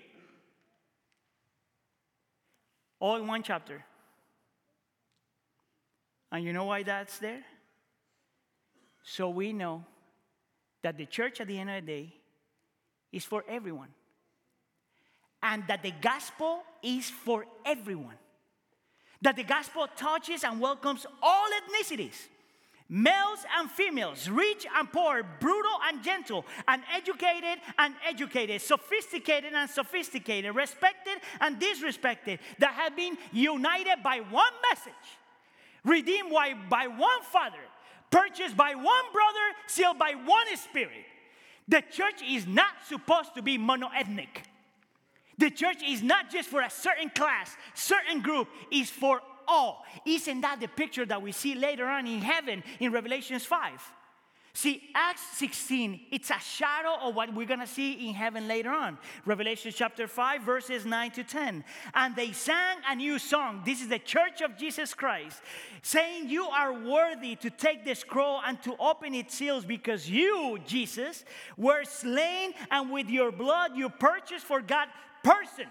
All 3.01 3.17
in 3.17 3.27
one 3.27 3.43
chapter. 3.43 3.83
And 6.31 6.45
you 6.45 6.53
know 6.53 6.63
why 6.63 6.83
that's 6.83 7.17
there? 7.17 7.43
So 9.03 9.31
we 9.31 9.51
know 9.51 9.83
that 10.81 10.97
the 10.97 11.05
church 11.05 11.41
at 11.41 11.47
the 11.47 11.59
end 11.59 11.71
of 11.71 11.85
the 11.85 11.91
day 11.91 12.13
is 13.11 13.25
for 13.25 13.43
everyone. 13.49 13.89
And 15.43 15.63
that 15.67 15.83
the 15.83 15.93
gospel 16.01 16.63
is 16.81 17.09
for 17.09 17.45
everyone. 17.65 18.15
That 19.21 19.35
the 19.35 19.43
gospel 19.43 19.87
touches 19.95 20.43
and 20.43 20.59
welcomes 20.59 21.05
all 21.21 21.47
ethnicities 21.49 22.27
males 22.89 23.39
and 23.59 23.69
females, 23.69 24.29
rich 24.29 24.65
and 24.77 24.89
poor, 24.89 25.21
brutal 25.41 25.77
and 25.89 26.01
gentle, 26.01 26.45
uneducated 26.69 27.59
and 27.77 27.93
educated, 28.07 28.61
sophisticated 28.61 29.51
and 29.53 29.69
sophisticated, 29.69 30.55
respected 30.55 31.17
and 31.41 31.59
disrespected, 31.59 32.39
that 32.59 32.71
have 32.71 32.95
been 32.95 33.17
united 33.33 34.01
by 34.01 34.19
one 34.19 34.53
message 34.69 34.93
redeemed 35.87 36.31
by, 36.31 36.53
by 36.69 36.87
one 36.87 37.21
Father, 37.23 37.57
purchased 38.11 38.55
by 38.55 38.75
one 38.75 39.05
brother, 39.11 39.55
sealed 39.67 39.97
by 39.97 40.13
one 40.25 40.55
Spirit. 40.57 41.05
The 41.67 41.81
church 41.91 42.21
is 42.25 42.45
not 42.45 42.71
supposed 42.87 43.35
to 43.35 43.41
be 43.41 43.57
monoethnic. 43.57 44.43
The 45.37 45.51
church 45.51 45.83
is 45.85 46.01
not 46.01 46.29
just 46.31 46.49
for 46.49 46.61
a 46.61 46.69
certain 46.69 47.09
class, 47.09 47.55
certain 47.73 48.21
group, 48.21 48.47
it's 48.71 48.89
for 48.89 49.21
all. 49.47 49.85
Isn't 50.05 50.41
that 50.41 50.59
the 50.59 50.67
picture 50.67 51.05
that 51.05 51.21
we 51.21 51.31
see 51.31 51.55
later 51.55 51.85
on 51.85 52.07
in 52.07 52.21
heaven 52.21 52.63
in 52.79 52.91
Revelations 52.91 53.45
5? 53.45 53.93
See, 54.57 54.89
Acts 54.95 55.21
16, 55.37 56.07
it's 56.11 56.31
a 56.31 56.39
shadow 56.39 56.95
of 57.03 57.13
what 57.13 57.31
we're 57.31 57.45
gonna 57.45 57.67
see 57.67 58.09
in 58.09 58.15
heaven 58.15 58.47
later 58.47 58.71
on. 58.71 58.97
Revelation 59.23 59.71
chapter 59.71 60.07
5, 60.07 60.41
verses 60.41 60.83
9 60.83 61.11
to 61.11 61.23
10. 61.23 61.63
And 61.93 62.15
they 62.15 62.31
sang 62.31 62.77
a 62.89 62.95
new 62.95 63.19
song. 63.19 63.61
This 63.63 63.83
is 63.83 63.87
the 63.87 63.99
church 63.99 64.41
of 64.41 64.57
Jesus 64.57 64.95
Christ, 64.95 65.43
saying, 65.83 66.29
You 66.29 66.45
are 66.45 66.73
worthy 66.73 67.35
to 67.35 67.51
take 67.51 67.85
the 67.85 67.93
scroll 67.93 68.41
and 68.43 68.59
to 68.63 68.75
open 68.79 69.13
its 69.13 69.35
seals 69.35 69.63
because 69.63 70.09
you, 70.09 70.57
Jesus, 70.65 71.23
were 71.55 71.83
slain, 71.83 72.55
and 72.71 72.89
with 72.89 73.11
your 73.11 73.31
blood 73.31 73.77
you 73.77 73.89
purchased 73.89 74.47
for 74.47 74.61
God 74.61 74.87
persons, 75.23 75.67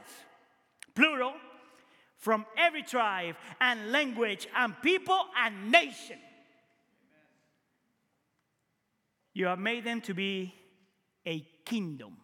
plural, 0.94 1.34
from 2.16 2.44
every 2.56 2.82
tribe 2.82 3.36
and 3.60 3.92
language 3.92 4.48
and 4.56 4.74
people 4.82 5.20
and 5.38 5.70
nation. 5.70 6.18
You 9.34 9.46
have 9.46 9.58
made 9.58 9.84
them 9.84 10.00
to 10.02 10.14
be 10.14 10.54
a 11.26 11.46
kingdom 11.64 12.16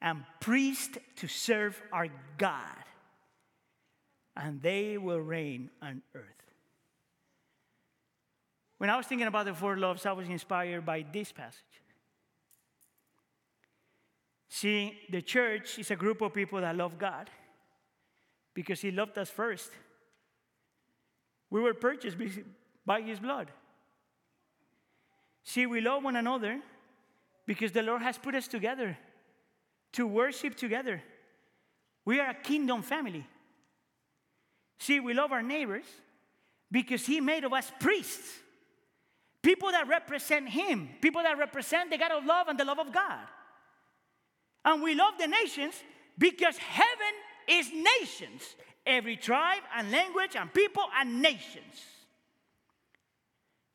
and 0.00 0.24
priests 0.40 0.96
to 1.16 1.28
serve 1.28 1.80
our 1.92 2.08
God, 2.38 2.84
and 4.36 4.62
they 4.62 4.96
will 4.96 5.20
reign 5.20 5.70
on 5.82 6.02
earth. 6.14 6.24
When 8.78 8.88
I 8.88 8.96
was 8.96 9.06
thinking 9.06 9.26
about 9.26 9.44
the 9.44 9.52
four 9.52 9.76
loves, 9.76 10.06
I 10.06 10.12
was 10.12 10.26
inspired 10.26 10.86
by 10.86 11.04
this 11.12 11.32
passage. 11.32 11.79
See, 14.52 14.98
the 15.08 15.22
church 15.22 15.78
is 15.78 15.92
a 15.92 15.96
group 15.96 16.20
of 16.20 16.34
people 16.34 16.60
that 16.60 16.76
love 16.76 16.98
God 16.98 17.30
because 18.52 18.80
He 18.80 18.90
loved 18.90 19.16
us 19.16 19.30
first. 19.30 19.70
We 21.48 21.60
were 21.60 21.72
purchased 21.72 22.16
by 22.84 23.00
His 23.00 23.20
blood. 23.20 23.48
See, 25.44 25.66
we 25.66 25.80
love 25.80 26.02
one 26.02 26.16
another 26.16 26.60
because 27.46 27.70
the 27.70 27.82
Lord 27.82 28.02
has 28.02 28.18
put 28.18 28.34
us 28.34 28.48
together 28.48 28.98
to 29.92 30.06
worship 30.06 30.56
together. 30.56 31.00
We 32.04 32.18
are 32.18 32.30
a 32.30 32.34
kingdom 32.34 32.82
family. 32.82 33.24
See, 34.80 34.98
we 34.98 35.14
love 35.14 35.30
our 35.30 35.42
neighbors 35.42 35.84
because 36.72 37.06
He 37.06 37.20
made 37.20 37.44
of 37.44 37.52
us 37.52 37.70
priests, 37.78 38.40
people 39.42 39.70
that 39.70 39.86
represent 39.86 40.48
Him, 40.48 40.88
people 41.00 41.22
that 41.22 41.38
represent 41.38 41.90
the 41.90 41.98
God 41.98 42.10
of 42.10 42.24
love 42.26 42.48
and 42.48 42.58
the 42.58 42.64
love 42.64 42.80
of 42.80 42.92
God. 42.92 43.28
And 44.64 44.82
we 44.82 44.94
love 44.94 45.14
the 45.18 45.26
nations 45.26 45.74
because 46.18 46.56
heaven 46.58 47.14
is 47.48 47.70
nations, 47.72 48.56
every 48.86 49.16
tribe 49.16 49.62
and 49.76 49.90
language 49.90 50.36
and 50.36 50.52
people 50.52 50.84
and 50.98 51.22
nations. 51.22 51.74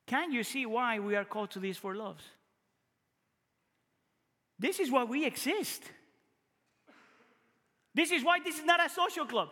Can 0.05 0.31
you 0.31 0.43
see 0.43 0.65
why 0.65 0.99
we 0.99 1.15
are 1.15 1.25
called 1.25 1.51
to 1.51 1.59
these 1.59 1.77
four 1.77 1.95
loves? 1.95 2.23
This 4.59 4.79
is 4.79 4.91
why 4.91 5.03
we 5.03 5.25
exist. 5.25 5.81
This 7.93 8.11
is 8.11 8.23
why 8.23 8.39
this 8.39 8.59
is 8.59 8.65
not 8.65 8.85
a 8.85 8.89
social 8.89 9.25
club. 9.25 9.49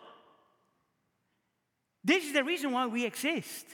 This 2.04 2.24
is 2.24 2.32
the 2.32 2.44
reason 2.44 2.72
why 2.72 2.86
we 2.86 3.04
exist. 3.04 3.66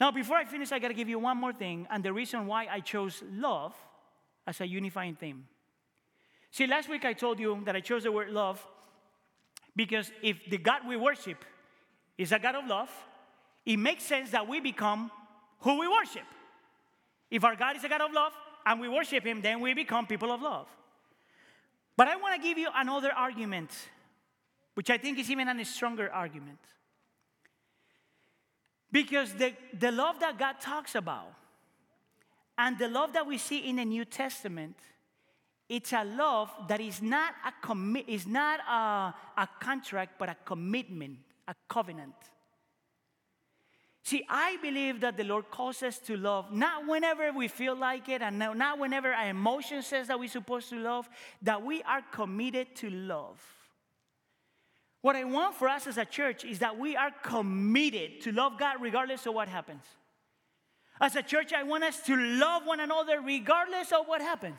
Now, 0.00 0.12
before 0.12 0.36
I 0.36 0.44
finish, 0.44 0.70
I 0.70 0.78
got 0.78 0.88
to 0.88 0.94
give 0.94 1.08
you 1.08 1.18
one 1.18 1.36
more 1.36 1.52
thing, 1.52 1.86
and 1.90 2.04
the 2.04 2.12
reason 2.12 2.46
why 2.46 2.68
I 2.70 2.80
chose 2.80 3.22
love 3.32 3.74
as 4.46 4.60
a 4.60 4.66
unifying 4.66 5.16
theme. 5.16 5.46
See, 6.50 6.66
last 6.66 6.88
week 6.88 7.04
I 7.04 7.12
told 7.12 7.38
you 7.38 7.60
that 7.64 7.76
I 7.76 7.80
chose 7.80 8.04
the 8.04 8.12
word 8.12 8.30
love 8.30 8.64
because 9.76 10.10
if 10.22 10.38
the 10.48 10.58
God 10.58 10.86
we 10.86 10.96
worship 10.96 11.44
is 12.16 12.32
a 12.32 12.38
God 12.38 12.56
of 12.56 12.66
love, 12.66 12.90
it 13.64 13.76
makes 13.76 14.02
sense 14.02 14.30
that 14.30 14.48
we 14.48 14.60
become 14.60 15.10
who 15.60 15.78
we 15.78 15.86
worship. 15.88 16.24
If 17.30 17.44
our 17.44 17.54
God 17.54 17.76
is 17.76 17.84
a 17.84 17.88
God 17.88 18.00
of 18.00 18.12
love 18.12 18.32
and 18.64 18.80
we 18.80 18.88
worship 18.88 19.24
Him, 19.24 19.40
then 19.42 19.60
we 19.60 19.74
become 19.74 20.06
people 20.06 20.32
of 20.32 20.40
love. 20.40 20.66
But 21.96 22.08
I 22.08 22.16
want 22.16 22.40
to 22.40 22.40
give 22.40 22.58
you 22.58 22.68
another 22.74 23.12
argument, 23.12 23.70
which 24.74 24.88
I 24.88 24.98
think 24.98 25.18
is 25.18 25.30
even 25.30 25.48
a 25.48 25.64
stronger 25.64 26.10
argument. 26.12 26.60
Because 28.90 29.34
the, 29.34 29.52
the 29.78 29.92
love 29.92 30.20
that 30.20 30.38
God 30.38 30.60
talks 30.60 30.94
about 30.94 31.34
and 32.56 32.78
the 32.78 32.88
love 32.88 33.12
that 33.12 33.26
we 33.26 33.36
see 33.36 33.58
in 33.58 33.76
the 33.76 33.84
New 33.84 34.04
Testament, 34.04 34.76
it's 35.68 35.92
a 35.92 36.04
love 36.04 36.50
that 36.68 36.80
is 36.80 37.02
not 37.02 37.34
a 37.44 37.52
is 38.06 38.26
not 38.26 38.60
a, 38.60 39.14
a 39.40 39.48
contract, 39.60 40.12
but 40.18 40.28
a 40.28 40.36
commitment, 40.44 41.18
a 41.46 41.54
covenant. 41.68 42.14
See, 44.02 44.24
I 44.26 44.56
believe 44.62 45.02
that 45.02 45.18
the 45.18 45.24
Lord 45.24 45.50
calls 45.50 45.82
us 45.82 45.98
to 46.00 46.16
love, 46.16 46.50
not 46.50 46.86
whenever 46.86 47.30
we 47.30 47.46
feel 47.46 47.76
like 47.76 48.08
it 48.08 48.22
and 48.22 48.38
not 48.38 48.78
whenever 48.78 49.12
our 49.12 49.28
emotion 49.28 49.82
says 49.82 50.08
that 50.08 50.18
we're 50.18 50.30
supposed 50.30 50.70
to 50.70 50.76
love, 50.76 51.06
that 51.42 51.62
we 51.62 51.82
are 51.82 52.00
committed 52.10 52.74
to 52.76 52.88
love. 52.88 53.38
What 55.02 55.14
I 55.14 55.24
want 55.24 55.56
for 55.56 55.68
us 55.68 55.86
as 55.86 55.98
a 55.98 56.06
church 56.06 56.44
is 56.46 56.60
that 56.60 56.78
we 56.78 56.96
are 56.96 57.10
committed 57.22 58.22
to 58.22 58.32
love 58.32 58.58
God 58.58 58.76
regardless 58.80 59.26
of 59.26 59.34
what 59.34 59.48
happens. 59.48 59.84
As 61.00 61.14
a 61.14 61.22
church, 61.22 61.52
I 61.52 61.62
want 61.62 61.84
us 61.84 62.00
to 62.06 62.16
love 62.16 62.66
one 62.66 62.80
another 62.80 63.20
regardless 63.20 63.92
of 63.92 64.06
what 64.06 64.22
happens. 64.22 64.58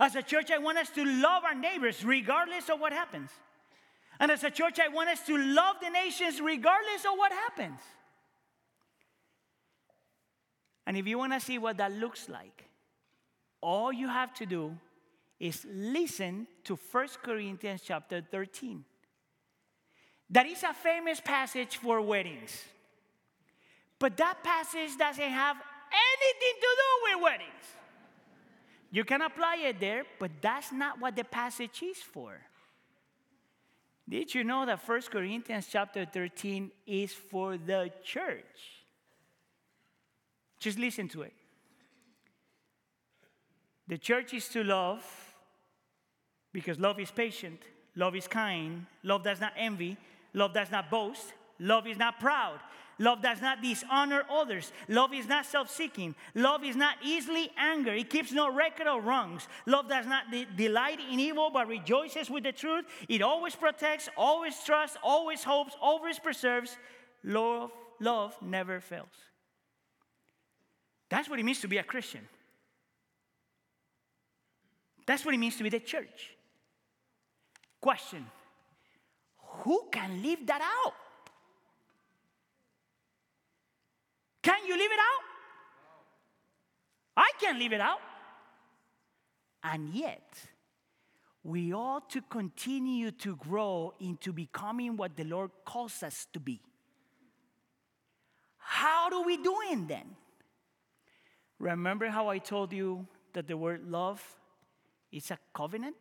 As 0.00 0.16
a 0.16 0.22
church, 0.22 0.50
I 0.50 0.58
want 0.58 0.78
us 0.78 0.90
to 0.90 1.04
love 1.04 1.44
our 1.44 1.54
neighbors 1.54 2.04
regardless 2.04 2.68
of 2.68 2.80
what 2.80 2.92
happens. 2.92 3.30
And 4.18 4.30
as 4.30 4.44
a 4.44 4.50
church, 4.50 4.78
I 4.80 4.88
want 4.88 5.08
us 5.08 5.24
to 5.26 5.36
love 5.36 5.76
the 5.82 5.90
nations 5.90 6.40
regardless 6.40 7.04
of 7.04 7.16
what 7.16 7.32
happens. 7.32 7.80
And 10.86 10.96
if 10.96 11.06
you 11.06 11.18
want 11.18 11.32
to 11.32 11.40
see 11.40 11.58
what 11.58 11.78
that 11.78 11.92
looks 11.92 12.28
like, 12.28 12.68
all 13.60 13.92
you 13.92 14.08
have 14.08 14.34
to 14.34 14.46
do 14.46 14.76
is 15.40 15.66
listen 15.70 16.46
to 16.64 16.76
1 16.76 17.08
Corinthians 17.22 17.82
chapter 17.84 18.22
13. 18.30 18.84
That 20.30 20.46
is 20.46 20.62
a 20.62 20.74
famous 20.74 21.20
passage 21.20 21.76
for 21.78 22.00
weddings. 22.00 22.62
But 23.98 24.16
that 24.16 24.42
passage 24.42 24.96
doesn't 24.98 25.22
have 25.22 25.56
anything 25.56 26.60
to 26.60 26.68
do 26.82 27.18
with 27.18 27.22
weddings. 27.22 27.83
You 28.94 29.02
can 29.02 29.22
apply 29.22 29.56
it 29.56 29.80
there, 29.80 30.04
but 30.20 30.30
that's 30.40 30.70
not 30.70 31.00
what 31.00 31.16
the 31.16 31.24
passage 31.24 31.82
is 31.82 31.96
for. 31.96 32.38
Did 34.08 34.32
you 34.32 34.44
know 34.44 34.64
that 34.64 34.88
1 34.88 35.02
Corinthians 35.10 35.66
chapter 35.68 36.06
13 36.06 36.70
is 36.86 37.12
for 37.12 37.56
the 37.56 37.90
church? 38.04 38.84
Just 40.60 40.78
listen 40.78 41.08
to 41.08 41.22
it. 41.22 41.32
The 43.88 43.98
church 43.98 44.32
is 44.32 44.46
to 44.50 44.62
love 44.62 45.02
because 46.52 46.78
love 46.78 47.00
is 47.00 47.10
patient, 47.10 47.62
love 47.96 48.14
is 48.14 48.28
kind, 48.28 48.86
love 49.02 49.24
does 49.24 49.40
not 49.40 49.54
envy, 49.56 49.96
love 50.34 50.54
does 50.54 50.70
not 50.70 50.88
boast, 50.88 51.32
love 51.58 51.88
is 51.88 51.98
not 51.98 52.20
proud, 52.20 52.60
love 52.98 53.22
does 53.22 53.40
not 53.40 53.62
dishonor 53.62 54.24
others, 54.30 54.72
love 54.88 55.12
is 55.12 55.26
not 55.26 55.46
self 55.46 55.70
seeking, 55.70 56.14
love 56.34 56.64
is 56.64 56.76
not 56.76 56.96
easily 57.02 57.50
angered, 57.56 57.98
it 57.98 58.10
keeps 58.10 58.32
no 58.32 58.52
record 58.52 58.86
of 58.86 59.04
wrongs, 59.04 59.48
love 59.66 59.88
does 59.88 60.06
not 60.06 60.30
de- 60.30 60.46
delight 60.56 61.00
in 61.10 61.20
evil 61.20 61.50
but 61.52 61.68
rejoices 61.68 62.30
with 62.30 62.44
the 62.44 62.52
truth, 62.52 62.84
it 63.08 63.22
always 63.22 63.54
protects, 63.54 64.08
always 64.16 64.58
trusts, 64.64 64.96
always 65.02 65.44
hopes, 65.44 65.74
always 65.80 66.18
preserves. 66.18 66.76
Love, 67.24 67.70
love 68.00 68.36
never 68.42 68.80
fails. 68.80 69.08
That's 71.08 71.28
what 71.28 71.38
it 71.38 71.44
means 71.44 71.60
to 71.60 71.68
be 71.68 71.78
a 71.78 71.82
Christian. 71.82 72.28
That's 75.06 75.24
what 75.24 75.34
it 75.34 75.38
means 75.38 75.56
to 75.56 75.62
be 75.62 75.68
the 75.68 75.80
church. 75.80 76.34
Question 77.80 78.26
Who 79.62 79.88
can 79.92 80.22
leave 80.22 80.46
that 80.46 80.60
out? 80.62 80.94
Can 84.44 84.66
you 84.66 84.76
leave 84.76 84.92
it 84.92 84.98
out? 84.98 85.24
I 87.16 87.30
can't 87.40 87.58
leave 87.58 87.72
it 87.72 87.80
out. 87.80 88.00
And 89.62 89.88
yet, 89.88 90.38
we 91.42 91.72
ought 91.72 92.10
to 92.10 92.20
continue 92.20 93.10
to 93.10 93.36
grow 93.36 93.94
into 94.00 94.34
becoming 94.34 94.98
what 94.98 95.16
the 95.16 95.24
Lord 95.24 95.50
calls 95.64 96.02
us 96.02 96.26
to 96.34 96.40
be. 96.40 96.60
How 98.58 99.08
do 99.08 99.22
we 99.22 99.38
do 99.38 99.56
it 99.70 99.88
then? 99.88 100.14
Remember 101.58 102.08
how 102.08 102.28
I 102.28 102.36
told 102.36 102.74
you 102.74 103.06
that 103.32 103.46
the 103.46 103.56
word 103.56 103.88
love 103.88 104.22
is 105.10 105.30
a 105.30 105.38
covenant? 105.54 105.96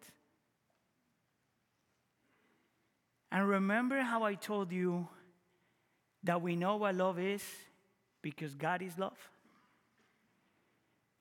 And 3.31 3.47
remember 3.47 4.01
how 4.01 4.23
I 4.23 4.33
told 4.33 4.73
you 4.73 5.07
that 6.23 6.41
we 6.41 6.57
know 6.57 6.75
what 6.75 6.95
love 6.95 7.19
is 7.19 7.43
because 8.24 8.55
God 8.55 8.82
is 8.82 8.97
love? 8.97 9.17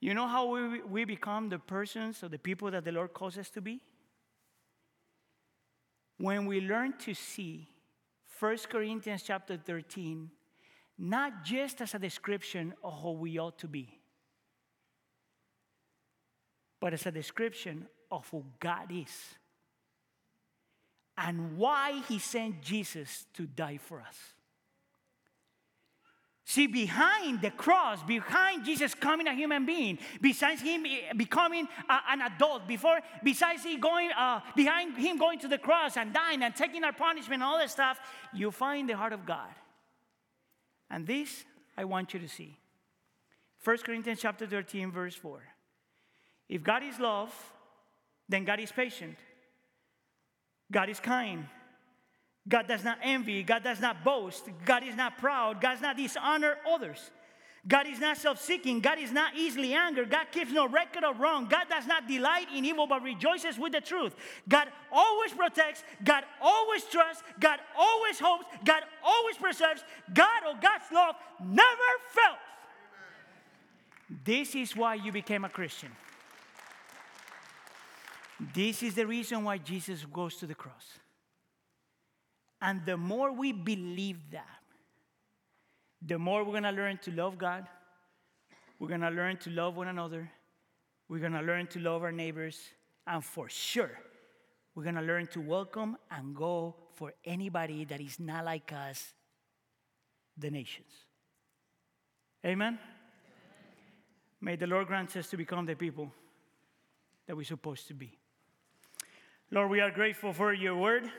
You 0.01 0.15
know 0.15 0.27
how 0.27 0.47
we, 0.47 0.81
we 0.81 1.05
become 1.05 1.51
the 1.51 1.59
persons 1.59 2.25
or 2.25 2.29
the 2.29 2.39
people 2.39 2.71
that 2.71 2.85
the 2.85 2.93
Lord 2.93 3.13
calls 3.13 3.37
us 3.37 3.51
to 3.51 3.61
be? 3.61 3.83
When 6.17 6.47
we 6.47 6.61
learn 6.63 6.95
to 7.01 7.13
see 7.13 7.69
1 8.41 8.57
Corinthians 8.71 9.23
chapter 9.23 9.57
13, 9.57 10.31
not 10.99 11.45
just 11.45 11.81
as 11.81 11.95
a 11.95 11.99
description 11.99 12.75
of 12.83 13.01
how 13.03 13.11
we 13.11 13.39
ought 13.39 13.59
to 13.59 13.69
be, 13.69 13.99
but 16.81 16.93
as 16.93 17.07
a 17.07 17.13
description 17.13 17.87
of 18.11 18.29
who 18.31 18.45
God 18.59 18.91
is 18.91 19.13
and 21.17 21.57
why 21.57 22.03
He 22.09 22.19
sent 22.19 22.61
Jesus 22.61 23.27
to 23.35 23.47
die 23.47 23.79
for 23.79 24.01
us. 24.01 24.17
See, 26.53 26.67
behind 26.67 27.41
the 27.41 27.51
cross, 27.51 28.03
behind 28.03 28.67
Jesus 28.67 28.95
coming 28.95 29.27
a 29.27 29.33
human 29.33 29.65
being, 29.65 29.99
besides 30.21 30.61
him 30.61 30.85
eh, 30.85 31.15
becoming 31.17 31.67
an 31.89 32.21
adult, 32.21 32.69
before, 32.69 33.01
besides 33.25 33.63
he 33.63 33.79
going, 33.79 34.11
uh, 34.13 34.41
behind 34.55 34.99
him 34.99 35.17
going 35.17 35.39
to 35.39 35.49
the 35.49 35.57
cross 35.57 35.97
and 35.97 36.13
dying 36.13 36.43
and 36.43 36.55
taking 36.55 36.85
our 36.85 36.93
punishment 36.93 37.41
and 37.41 37.43
all 37.43 37.57
that 37.57 37.71
stuff, 37.71 37.99
you 38.35 38.51
find 38.51 38.87
the 38.87 38.95
heart 38.95 39.15
of 39.15 39.25
God. 39.25 39.49
And 40.91 41.07
this 41.07 41.43
I 41.75 41.85
want 41.85 42.13
you 42.13 42.21
to 42.21 42.29
see. 42.29 42.59
1 43.65 43.79
Corinthians 43.79 44.21
chapter 44.21 44.47
13, 44.47 44.93
verse 44.93 45.15
4. 45.15 45.41
If 46.51 46.63
God 46.63 46.83
is 46.83 46.99
love, 46.99 47.33
then 48.29 48.45
God 48.45 48.61
is 48.61 48.71
patient. 48.71 49.17
God 50.71 50.91
is 50.91 51.01
kind. 51.01 51.47
God 52.49 52.67
does 52.67 52.83
not 52.83 52.99
envy. 53.03 53.43
God 53.43 53.63
does 53.63 53.81
not 53.81 54.03
boast. 54.03 54.49
God 54.65 54.83
is 54.83 54.97
not 54.97 55.19
proud. 55.19 55.61
God 55.61 55.75
does 55.75 55.81
not 55.81 55.97
dishonor 55.97 56.57
others. 56.69 57.11
God 57.67 57.87
is 57.87 58.01
not 58.01 58.17
self 58.17 58.41
seeking. 58.41 58.81
God 58.81 58.99
is 58.99 59.13
not 59.13 59.37
easily 59.37 59.73
angered. 59.73 60.11
God 60.11 60.27
keeps 60.33 60.51
no 60.51 60.67
record 60.67 61.05
of 61.05 61.21
wrong. 61.21 61.47
God 61.47 61.67
does 61.71 61.87
not 61.87 62.09
delight 62.09 62.49
in 62.53 62.65
evil 62.65 62.89
but 62.89 63.03
rejoices 63.03 63.57
with 63.57 63.73
the 63.73 63.81
truth. 63.81 64.17
God 64.49 64.69
always 64.91 65.33
protects. 65.33 65.85
God 66.03 66.25
always 66.41 66.83
trusts. 66.85 67.23
God 67.39 67.61
always 67.79 68.19
hopes. 68.19 68.47
God 68.65 68.83
always 69.05 69.37
preserves. 69.37 69.85
God 70.13 70.43
or 70.49 70.55
God's 70.61 70.91
love 70.93 71.15
never 71.41 71.91
fails. 72.11 72.39
This 74.25 74.57
is 74.57 74.77
why 74.77 74.95
you 74.97 75.13
became 75.13 75.45
a 75.45 75.49
Christian. 75.49 75.91
This 78.53 78.83
is 78.83 78.95
the 78.97 79.07
reason 79.07 79.45
why 79.45 79.59
Jesus 79.59 80.05
goes 80.13 80.37
to 80.39 80.47
the 80.47 80.55
cross. 80.55 80.99
And 82.63 82.87
the 82.87 82.97
more 82.97 83.33
we 83.33 83.51
believe 83.51 84.31
that, 84.31 84.47
the 86.01 86.17
more 86.19 86.45
we're 86.45 86.53
gonna 86.55 86.71
learn 86.71 86.97
to 86.99 87.11
love 87.11 87.37
God, 87.37 87.67
we're 88.79 88.89
gonna 88.89 89.11
learn 89.11 89.37
to 89.39 89.51
love 89.51 89.77
one 89.77 89.89
another, 89.89 90.31
we're 91.09 91.19
gonna 91.19 91.43
learn 91.43 91.67
to 91.69 91.81
love 91.81 92.05
our 92.05 92.13
neighbors, 92.13 92.59
and 93.05 93.25
for 93.25 93.49
sure, 93.49 93.91
we're 94.77 94.85
gonna 94.85 95.03
learn 95.03 95.27
to 95.29 95.41
welcome 95.41 95.97
and 96.09 96.37
go 96.37 96.77
for 96.95 97.13
anybody 97.25 97.85
that 97.85 98.01
is 98.01 98.21
not 98.21 98.45
like 98.45 98.73
us, 98.73 99.13
the 100.39 100.49
nations. 100.49 100.93
Amen? 102.47 102.79
May 104.41 104.55
the 104.55 104.69
Lord 104.69 104.87
grant 104.87 105.17
us 105.17 105.29
to 105.31 105.37
become 105.37 105.67
the 105.67 105.75
people 105.75 106.13
that 107.27 107.37
we're 107.37 107.43
supposed 107.43 107.89
to 107.89 107.95
be. 107.95 108.19
Lord, 109.51 109.69
we 109.69 109.81
are 109.81 109.91
grateful 109.91 110.33
for 110.33 110.53
your 110.53 110.77
word. 110.77 111.11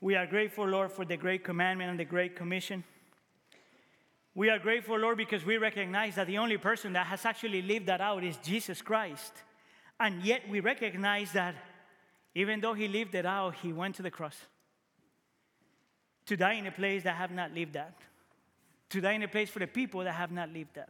We 0.00 0.14
are 0.16 0.26
grateful, 0.26 0.66
Lord, 0.66 0.92
for 0.92 1.04
the 1.04 1.16
great 1.16 1.44
commandment 1.44 1.90
and 1.90 2.00
the 2.00 2.04
great 2.04 2.34
commission. 2.34 2.84
We 4.34 4.48
are 4.48 4.58
grateful, 4.58 4.98
Lord, 4.98 5.18
because 5.18 5.44
we 5.44 5.58
recognize 5.58 6.14
that 6.14 6.26
the 6.26 6.38
only 6.38 6.56
person 6.56 6.94
that 6.94 7.06
has 7.06 7.26
actually 7.26 7.62
lived 7.62 7.86
that 7.86 8.00
out 8.00 8.24
is 8.24 8.36
Jesus 8.38 8.80
Christ. 8.80 9.32
And 9.98 10.22
yet 10.22 10.48
we 10.48 10.60
recognize 10.60 11.32
that 11.32 11.54
even 12.34 12.60
though 12.60 12.74
he 12.74 12.88
lived 12.88 13.14
it 13.14 13.26
out, 13.26 13.56
he 13.56 13.72
went 13.72 13.96
to 13.96 14.02
the 14.02 14.10
cross 14.10 14.36
to 16.26 16.36
die 16.36 16.54
in 16.54 16.66
a 16.66 16.72
place 16.72 17.02
that 17.02 17.16
have 17.16 17.32
not 17.32 17.52
lived 17.52 17.72
that, 17.72 17.92
to 18.88 19.00
die 19.00 19.12
in 19.12 19.22
a 19.24 19.28
place 19.28 19.50
for 19.50 19.58
the 19.58 19.66
people 19.66 20.04
that 20.04 20.12
have 20.12 20.30
not 20.30 20.48
lived 20.50 20.74
that. 20.74 20.88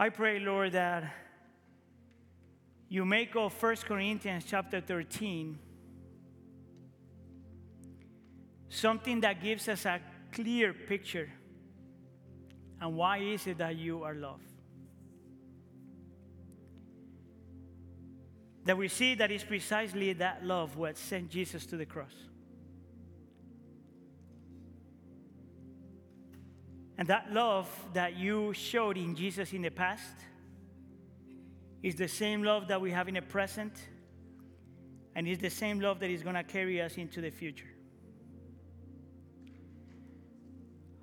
I 0.00 0.08
pray, 0.08 0.40
Lord, 0.40 0.72
that 0.72 1.04
you 2.92 3.06
make 3.06 3.34
of 3.36 3.54
1 3.62 3.76
Corinthians 3.88 4.44
chapter 4.46 4.78
13 4.78 5.58
something 8.68 9.22
that 9.22 9.42
gives 9.42 9.66
us 9.66 9.86
a 9.86 9.98
clear 10.30 10.74
picture. 10.74 11.30
And 12.82 12.94
why 12.94 13.16
is 13.16 13.46
it 13.46 13.56
that 13.56 13.76
you 13.76 14.02
are 14.02 14.12
loved? 14.14 14.52
That 18.66 18.76
we 18.76 18.88
see 18.88 19.14
that 19.14 19.30
it's 19.30 19.44
precisely 19.44 20.12
that 20.12 20.44
love 20.44 20.76
what 20.76 20.98
sent 20.98 21.30
Jesus 21.30 21.64
to 21.66 21.78
the 21.78 21.86
cross. 21.86 22.12
And 26.98 27.08
that 27.08 27.32
love 27.32 27.68
that 27.94 28.18
you 28.18 28.52
showed 28.52 28.98
in 28.98 29.16
Jesus 29.16 29.54
in 29.54 29.62
the 29.62 29.70
past 29.70 30.26
is 31.82 31.94
the 31.96 32.08
same 32.08 32.42
love 32.42 32.68
that 32.68 32.80
we 32.80 32.90
have 32.90 33.08
in 33.08 33.14
the 33.14 33.22
present, 33.22 33.72
and 35.14 35.26
is 35.26 35.38
the 35.38 35.50
same 35.50 35.80
love 35.80 36.00
that 36.00 36.10
is 36.10 36.22
going 36.22 36.36
to 36.36 36.44
carry 36.44 36.80
us 36.80 36.96
into 36.96 37.20
the 37.20 37.30
future. 37.30 37.66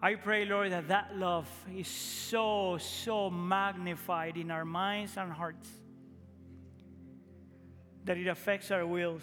I 0.02 0.16
pray, 0.16 0.46
Lord, 0.46 0.72
that 0.72 0.88
that 0.88 1.18
love 1.18 1.50
is 1.76 1.88
so, 1.88 2.78
so 2.78 3.30
magnified 3.30 4.38
in 4.38 4.50
our 4.50 4.64
minds 4.64 5.18
and 5.18 5.32
hearts 5.32 5.68
that 8.06 8.18
it 8.18 8.28
affects 8.28 8.72
our 8.72 8.88
wills 8.88 9.22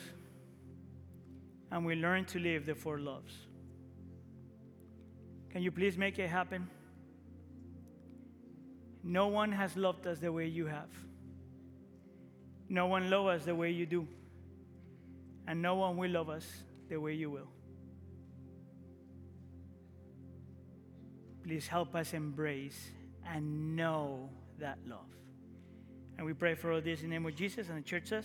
and 1.71 1.85
we 1.85 1.95
learn 1.95 2.25
to 2.27 2.39
live 2.39 2.67
the 2.67 2.75
four 2.75 2.99
loves. 2.99 3.33
Can 5.51 5.63
you 5.63 5.71
please 5.71 5.97
make 5.97 6.19
it 6.19 6.29
happen? 6.29 6.69
No 9.03 9.29
one 9.29 9.53
has 9.53 9.77
loved 9.77 10.07
us 10.07 10.19
the 10.19 10.31
way 10.31 10.47
you 10.47 10.67
have. 10.67 10.91
No 12.69 12.87
one 12.87 13.11
loves 13.11 13.41
us 13.41 13.47
the 13.47 13.55
way 13.55 13.71
you 13.71 13.87
do, 13.87 14.07
and 15.47 15.63
no 15.63 15.77
one 15.77 15.97
will 15.97 16.11
love 16.11 16.29
us 16.29 16.47
the 16.89 16.97
way 16.97 17.15
you 17.15 17.31
will. 17.31 17.49
Please 21.45 21.69
help 21.69 21.95
us 21.95 22.13
embrace 22.13 22.91
and 23.25 23.77
know 23.77 24.29
that 24.59 24.79
love. 24.87 25.07
And 26.17 26.27
we 26.27 26.33
pray 26.33 26.55
for 26.55 26.73
all 26.73 26.81
this 26.81 27.03
in 27.03 27.11
the 27.11 27.15
name 27.15 27.27
of 27.27 27.37
Jesus, 27.37 27.69
and 27.69 27.79
the 27.79 27.83
church 27.83 28.09
says, 28.09 28.25